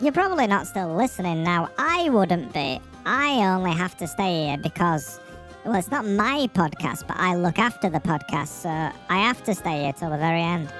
You're 0.00 0.12
probably 0.12 0.46
not 0.46 0.68
still 0.68 0.94
listening 0.94 1.42
now. 1.42 1.70
I 1.76 2.08
wouldn't 2.08 2.52
be. 2.54 2.80
I 3.04 3.52
only 3.52 3.72
have 3.72 3.96
to 3.96 4.06
stay 4.06 4.46
here 4.46 4.58
because, 4.58 5.18
well, 5.64 5.74
it's 5.74 5.90
not 5.90 6.06
my 6.06 6.48
podcast, 6.54 7.04
but 7.08 7.16
I 7.16 7.34
look 7.34 7.58
after 7.58 7.90
the 7.90 7.98
podcast, 7.98 8.62
so 8.62 8.68
I 8.68 9.18
have 9.18 9.42
to 9.42 9.56
stay 9.56 9.82
here 9.82 9.92
till 9.92 10.10
the 10.10 10.18
very 10.18 10.40
end. 10.40 10.72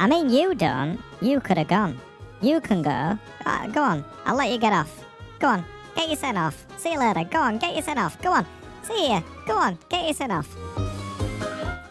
I 0.00 0.06
mean, 0.06 0.30
you 0.30 0.54
don't. 0.54 0.98
You 1.20 1.40
could 1.40 1.58
have 1.58 1.68
gone. 1.68 2.00
You 2.40 2.62
can 2.62 2.80
go. 2.80 3.18
Uh, 3.44 3.66
go 3.66 3.82
on. 3.82 4.02
I'll 4.24 4.34
let 4.34 4.50
you 4.50 4.56
get 4.56 4.72
off. 4.72 5.04
Go 5.38 5.48
on. 5.48 5.64
Get 5.94 6.08
your 6.08 6.16
sent 6.16 6.38
off. 6.38 6.64
See 6.78 6.92
you 6.92 6.98
later. 6.98 7.22
Go 7.24 7.38
on. 7.38 7.58
Get 7.58 7.74
your 7.74 7.82
sent 7.82 7.98
off. 7.98 8.20
Go 8.22 8.32
on. 8.32 8.46
See 8.82 9.08
ya. 9.08 9.20
Go 9.46 9.58
on. 9.58 9.76
Get 9.90 10.06
your 10.06 10.14
sent 10.14 10.32
off. 10.32 10.56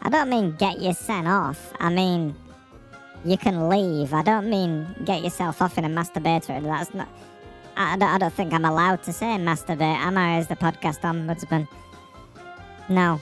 I 0.01 0.09
don't 0.09 0.27
mean 0.27 0.55
get 0.57 0.81
your 0.81 0.93
sent 0.93 1.27
off. 1.27 1.71
I 1.79 1.91
mean 1.91 2.33
you 3.23 3.37
can 3.37 3.69
leave. 3.69 4.11
I 4.11 4.23
don't 4.23 4.49
mean 4.49 4.87
get 5.05 5.23
yourself 5.23 5.61
off 5.61 5.77
in 5.77 5.85
a 5.85 5.89
masturbator. 5.89 6.63
That's 6.63 6.91
not. 6.95 7.09
I 7.77 7.95
don't, 7.95 8.09
I 8.09 8.17
don't 8.17 8.33
think 8.33 8.53
I'm 8.53 8.65
allowed 8.65 9.03
to 9.03 9.13
say 9.13 9.27
masturbate, 9.37 9.81
am 9.81 10.17
I, 10.17 10.37
as 10.37 10.47
the 10.47 10.55
podcast 10.55 11.01
ombudsman? 11.01 11.67
No. 12.89 13.21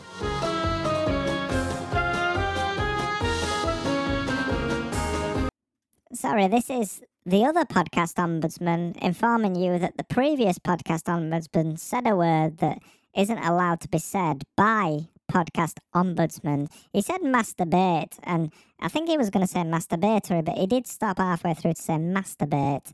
Sorry, 6.18 6.48
this 6.48 6.72
is 6.72 7.04
the 7.28 7.46
other 7.46 7.64
podcast 7.64 8.16
ombudsman 8.16 8.98
informing 8.98 9.54
you 9.54 9.78
that 9.78 9.98
the 9.98 10.04
previous 10.04 10.58
podcast 10.58 11.04
ombudsman 11.04 11.78
said 11.78 12.08
a 12.08 12.16
word 12.16 12.58
that 12.58 12.80
isn't 13.16 13.38
allowed 13.38 13.82
to 13.82 13.88
be 13.88 14.00
said 14.00 14.42
by 14.56 15.10
podcast 15.32 15.76
ombudsman. 15.94 16.72
He 16.92 17.04
said 17.04 17.22
masturbate, 17.22 18.18
and 18.24 18.52
I 18.80 18.88
think 18.88 19.10
he 19.10 19.18
was 19.20 19.30
going 19.30 19.46
to 19.46 19.52
say 19.52 19.60
masturbatory, 19.60 20.44
but 20.44 20.58
he 20.58 20.66
did 20.66 20.88
stop 20.88 21.20
halfway 21.20 21.54
through 21.54 21.76
to 21.76 21.82
say 21.84 21.98
masturbate. 21.98 22.92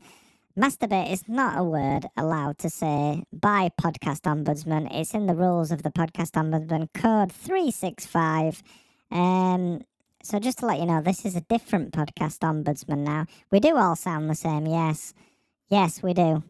Masturbate 0.54 1.10
is 1.10 1.26
not 1.26 1.58
a 1.58 1.64
word 1.64 2.04
allowed 2.18 2.58
to 2.58 2.68
say 2.68 3.24
by 3.32 3.70
podcast 3.80 4.24
ombudsman. 4.24 4.94
It's 4.94 5.14
in 5.14 5.24
the 5.24 5.34
rules 5.34 5.70
of 5.70 5.82
the 5.82 5.90
podcast 5.90 6.32
ombudsman 6.32 6.88
code 6.92 7.32
365. 7.32 8.62
Um, 9.10 9.80
so 10.24 10.38
just 10.38 10.58
to 10.58 10.66
let 10.66 10.80
you 10.80 10.86
know, 10.86 11.02
this 11.02 11.26
is 11.26 11.36
a 11.36 11.42
different 11.42 11.92
podcast 11.92 12.38
ombudsman 12.38 12.98
now. 12.98 13.26
We 13.50 13.60
do 13.60 13.76
all 13.76 13.94
sound 13.94 14.30
the 14.30 14.34
same, 14.34 14.66
yes. 14.66 15.12
Yes, 15.68 16.02
we 16.02 16.14
do. 16.14 16.42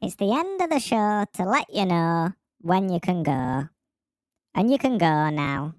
It's 0.00 0.16
the 0.16 0.32
end 0.32 0.62
of 0.62 0.70
the 0.70 0.78
show 0.78 1.26
to 1.34 1.44
let 1.44 1.66
you 1.74 1.84
know 1.84 2.32
when 2.60 2.88
you 2.90 3.00
can 3.00 3.24
go. 3.24 3.68
And 4.54 4.70
you 4.70 4.78
can 4.78 4.98
go 4.98 5.30
now. 5.30 5.74